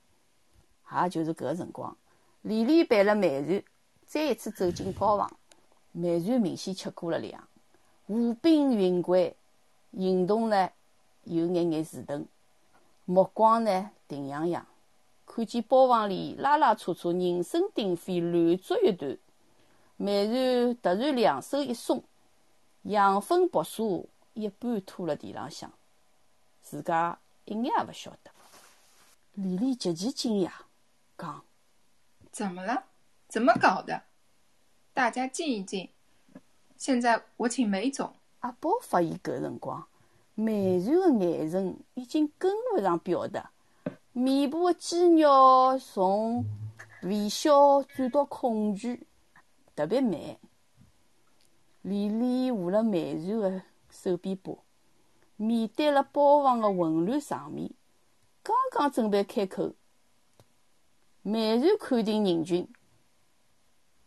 [0.90, 1.96] 也就是搿个辰光，
[2.42, 3.62] 李丽备了美然，
[4.04, 5.30] 再一次走进包房。
[5.92, 7.40] 美然明显吃过了粮，
[8.08, 9.32] 雾鬓云怪，
[9.92, 10.70] 行动呢
[11.22, 12.26] 有眼眼迟钝，
[13.11, 14.66] 目光呢定洋洋，
[15.24, 19.16] 看见包房里拉拉扯扯，人声鼎沸，乱作一团。
[19.96, 22.04] 美然突然两手一松，
[22.82, 24.04] 羊粪扑簌，
[24.34, 25.72] 一半拖了地浪向，
[26.61, 28.30] 自家一眼也勿晓得。
[29.32, 30.50] 李丽极其惊讶。
[31.16, 31.42] 讲，
[32.30, 32.84] 怎么了？
[33.26, 34.02] 怎么搞的？
[34.92, 35.88] 大家静一静。
[36.76, 38.14] 现在我请梅总。
[38.40, 39.88] 阿宝发现搿辰光，
[40.41, 43.51] 梅船的眼神已经跟不上表达，
[44.12, 46.45] 面部的肌肉从
[47.03, 49.09] 微笑转到恐惧，
[49.74, 50.39] 特别慢。
[51.82, 54.59] 李丽握了梅船的手臂膊，
[55.34, 57.72] 面对了包房的混乱场面，
[58.45, 59.72] 刚刚准备开口。
[61.22, 62.72] 梅然看定人群，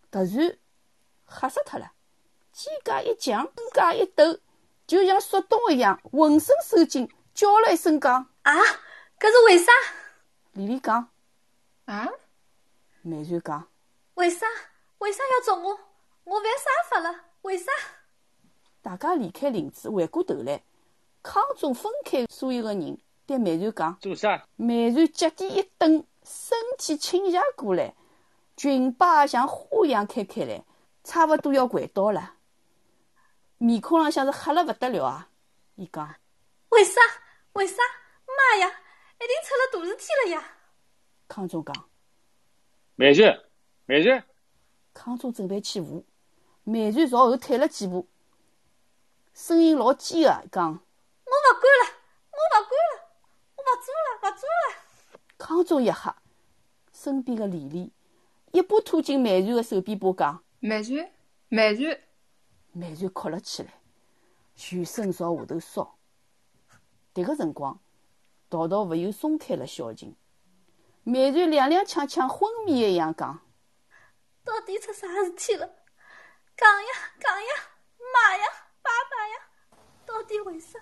[0.09, 0.57] 突然
[1.27, 1.91] 吓死脱了，
[2.53, 4.39] 肩胛一僵，身胛一抖，
[4.91, 8.53] 就像速冻一样，浑身收紧，叫了一声讲：“啊，
[9.17, 9.71] 搿是为啥？”
[10.51, 11.07] 丽丽讲
[11.87, 12.09] ：“啊。”
[13.01, 13.69] 梅瑞讲
[14.15, 14.45] ：“为啥？
[14.97, 15.79] 为啥要捉我？
[16.25, 17.21] 我犯啥法了？
[17.43, 17.71] 为啥？”
[18.83, 20.61] 大家离开林子，回过头来，
[21.23, 26.05] 康总分开所有的人，对梅瑞讲：“做啥？”梅瑞脚底一蹬。
[26.23, 27.95] 身体倾斜过来，
[28.57, 30.65] 裙摆像花一样开开来，
[31.01, 32.33] 差不多要跪倒了。
[33.61, 35.29] 面孔浪向是黑了不得了啊！
[35.75, 36.15] 伊讲
[36.69, 36.99] ：“为啥？
[37.53, 37.75] 为啥？
[38.25, 40.43] 妈呀，一定出了大事体了呀！”
[41.29, 41.89] 康总讲
[42.97, 43.21] ：“美玉，
[43.85, 44.19] 美玉。”
[44.95, 46.03] 康总准备起舞，
[46.63, 48.07] 美玉朝后退了几步，
[49.35, 51.93] 声音老尖个讲：“我勿管了，
[52.31, 53.03] 我勿管了，
[53.57, 56.15] 我勿做了，勿做了。”康总一吓，
[56.91, 57.93] 身边的李丽
[58.53, 61.11] 一把拖进美船的手臂把，讲：“美船，
[61.47, 62.01] 美船。”
[62.73, 63.73] 美船哭了起来，
[64.55, 65.95] 全身朝下头缩。
[67.13, 67.77] 迭个辰光，
[68.49, 70.15] 桃桃勿由松开了小琴。
[71.03, 73.39] 美船踉踉跄跄，昏迷一样讲
[74.45, 75.69] ：“到底出啥事体了？
[76.55, 77.49] 讲呀，讲呀，
[78.13, 78.45] 妈呀，
[78.81, 80.79] 爸爸呀，到底为啥？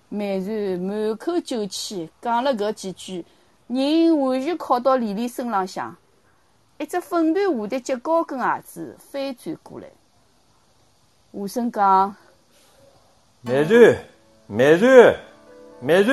[0.09, 3.27] 美然满口酒气，讲了搿几句，
[3.67, 5.95] 人完全靠到李丽身浪向，
[6.79, 9.89] 一只粉团蝴蝶结高跟鞋子翻转过来。
[11.33, 12.15] 吴声讲
[13.43, 13.97] ：“美女，
[14.47, 14.87] 美女，
[15.81, 16.11] 美女，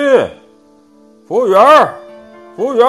[1.28, 1.94] 服务员儿，
[2.56, 2.88] 服务员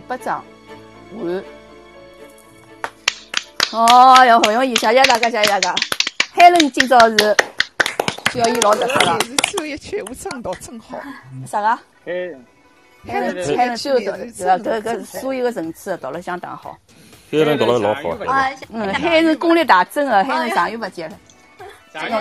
[0.00, 0.44] 儿。”廿八张
[1.16, 1.44] 完。
[3.72, 5.74] 哦哟，不容易，谢谢大家，谢谢大家。
[6.32, 7.16] 海伦今朝是
[8.32, 9.18] 表演老特色了。
[9.24, 10.98] 是最后一曲，我唱到真好。
[11.46, 11.68] 啥个？
[13.06, 14.58] 海伦，海伦最后读对吧？
[14.58, 16.76] 搿搿所有的层次读了相当好。
[17.30, 18.18] 海伦读了老好。
[18.72, 21.12] 嗯，海伦功力大增啊，海伦上又不接了。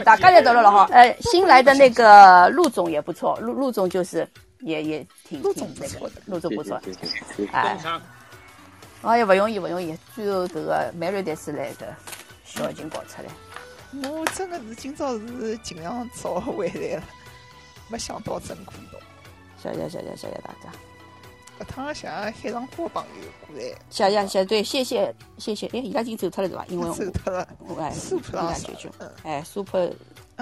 [0.04, 0.88] 大家也读了老好。
[0.92, 4.28] 呃，新来的那个陆总也不错，陆陆总就是
[4.60, 6.82] 也也挺挺那个，陆总不错。
[7.52, 7.78] 哎。
[9.02, 9.98] 哎呀，不容易，不容易！
[10.14, 11.86] 最后这个梅瑞德斯来个
[12.44, 13.30] 小金搞出来。
[14.10, 17.04] 我真的是今朝是尽量早回来了，
[17.88, 19.00] 没想到真看到。
[19.58, 20.70] 谢谢谢谢谢谢大家。
[21.60, 23.74] 搿趟像海上花朋友过来。
[23.90, 25.68] 谢谢谢对谢谢谢谢。
[25.68, 26.66] 哎，伊拉已经走脱了是吧？
[26.68, 27.48] 因为走脱了。
[27.80, 28.90] 哎，苏普拉舅舅。
[29.24, 29.78] 哎，苏普。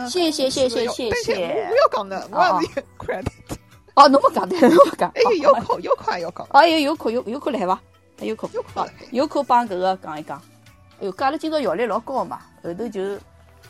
[0.10, 1.70] 谢谢谢谢谢谢。
[1.70, 3.60] 不要讲的，我也快点。
[3.98, 5.10] 哦，侬不讲的， 侬不讲。
[5.16, 6.48] 哎，有空有空要讲。
[6.52, 7.80] 哎，有空有有空来伐？
[8.20, 8.48] 有空，
[9.12, 10.40] 有空帮搿个讲一讲。
[11.00, 13.18] 哎呦，阿拉今朝效率老高嘛，后头就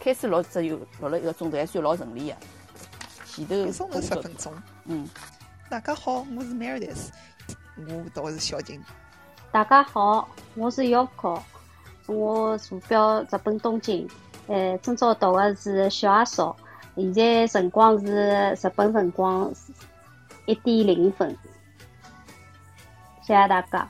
[0.01, 2.36] 开始录只有录了一个钟头，还算老顺利的。
[3.25, 3.55] 前头
[4.01, 4.53] 十分钟。
[4.86, 5.07] 嗯。
[5.69, 7.07] 大家好，我是 Meredith，
[7.88, 8.84] 我倒是小金。
[9.49, 11.39] 大家好，我是 Yoko，
[12.05, 14.05] 我坐标日本东京。
[14.47, 16.55] 呃，今朝读的是小阿嫂，
[16.95, 19.53] 现在辰光是日本辰光
[20.48, 21.30] 一点零分。
[23.22, 23.88] 谢谢大家。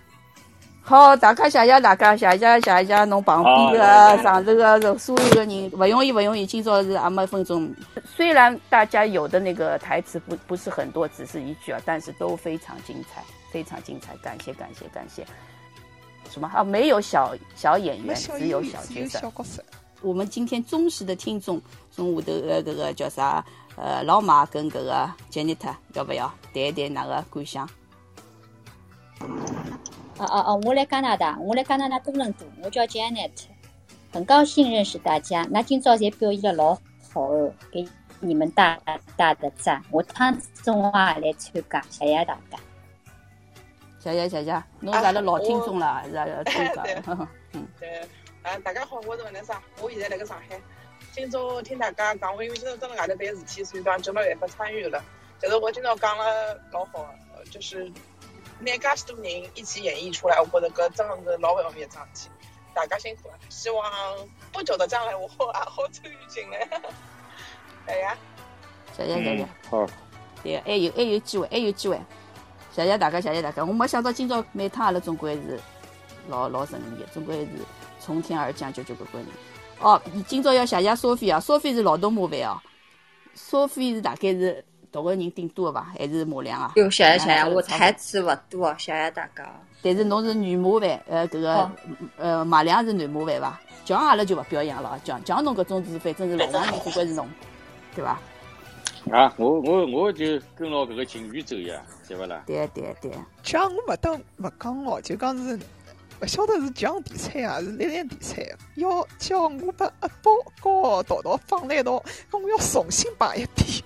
[0.81, 6.45] 好，大家谢谢大家，谢谢谢谢侬旁边的上头的所有的人，不容易不容易。
[6.45, 7.69] 今朝是阿没分钟，
[8.05, 14.15] 虽然大家有的那个台词不不是很多，只是一句啊，但是都非常精彩，非常精彩。
[14.23, 15.27] 感谢感谢感谢。
[16.29, 16.63] 什么啊？
[16.63, 19.63] 没有小小演员，只有小角色。
[20.01, 23.43] 我们今天忠实的听众，从下头呃这个叫啥？
[23.77, 27.69] 呃，老马跟这个 Janet，要不要谈一谈那个感想？
[30.17, 30.55] 啊啊啊！
[30.63, 33.31] 我来加拿大，我来加拿大多伦多，我叫 Janet，
[34.11, 35.47] 很高兴认识大家。
[35.51, 36.73] 那今朝侪表现的老
[37.13, 37.87] 好哦，给
[38.19, 38.79] 你们大
[39.15, 39.79] 大的赞。
[39.91, 42.57] 我趟中也来参加，谢谢大家。
[43.99, 46.83] 谢谢谢谢，侬是阿拉老听众了，是要参加。
[47.53, 47.67] 嗯。
[47.79, 48.01] 对，
[48.41, 50.59] 啊，大家好，我是文丽莎，我现在辣个上海。
[51.17, 55.03] 今朝听大家讲，我因为今朝蹲辣外头办事体，所以讲就没办法参与了。
[55.41, 57.09] 但是我今朝讲了老好，
[57.49, 57.91] 就是。
[58.59, 62.31] 拿介许多人一起演绎出来，我觉着搿真的是老不容易一桩事体，
[62.73, 63.35] 大家辛苦了。
[63.49, 63.83] 希望
[64.51, 66.67] 不久的将来，我也好参与进来。
[67.87, 68.17] 哎呀，
[68.95, 69.47] 谢谢谢谢。
[69.69, 69.87] 好。
[70.43, 71.99] 对，还有还有机会，还有机会。
[72.71, 73.63] 谢谢大家，谢谢大家。
[73.63, 75.59] 我没想到今朝每趟阿拉总归是
[76.27, 77.49] 老老顺利的，总归是
[77.99, 79.27] 从天而降，九九个个人。
[79.79, 82.59] 哦，今朝要谢谢 Sophie 啊，Sophie 是劳动模范哦
[83.35, 84.63] ，Sophie 是大概是。
[84.89, 85.91] 读个人顶多伐？
[85.99, 86.71] 还是马良啊？
[86.77, 89.45] 哟，谢谢谢谢，我台词勿多，谢谢大家。
[89.81, 91.71] 但是侬是女模范，呃，搿个
[92.17, 93.59] 呃马良是男模范伐？
[93.83, 97.27] 强阿拉就勿表扬了，强强侬搿种是反正是老王人，不管是侬，
[97.93, 98.17] 对伐？
[99.11, 102.41] 啊，我我我就跟牢搿个情绪走呀，对勿啦？
[102.47, 103.11] 对对对。
[103.43, 105.59] 强我勿当勿讲哦，就讲是
[106.19, 108.43] 勿晓得是强题材啊，是历练题材，
[108.75, 113.83] 要叫我把阿宝和桃桃放来一道，我要重新摆一遍。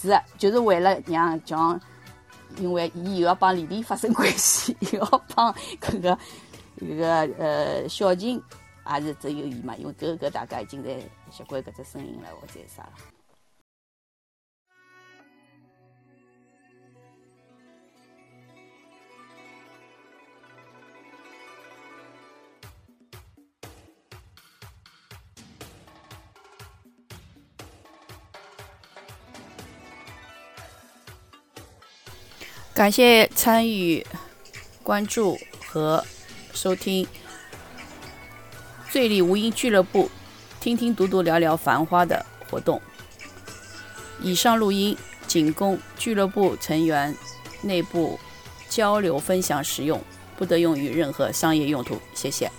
[0.00, 1.78] 是，就是为了让讲，
[2.56, 6.18] 因为伊又要帮丽丽发生关系，又 要帮搿个
[6.78, 7.06] 搿个
[7.38, 8.42] 呃小琴，
[8.90, 10.98] 也是只有伊嘛，因为搿搿大家已经在
[11.30, 12.88] 习惯搿只声音了，或者啥。
[32.80, 34.06] 感谢参与、
[34.82, 36.02] 关注和
[36.54, 37.04] 收听
[38.90, 40.04] 《醉里无音俱乐部》，
[40.62, 42.80] 听听读读聊聊繁花的活动。
[44.22, 47.14] 以上录音仅供俱乐部成员
[47.60, 48.18] 内部
[48.70, 50.02] 交流分享使用，
[50.38, 52.00] 不得用于任何商业用途。
[52.14, 52.50] 谢谢。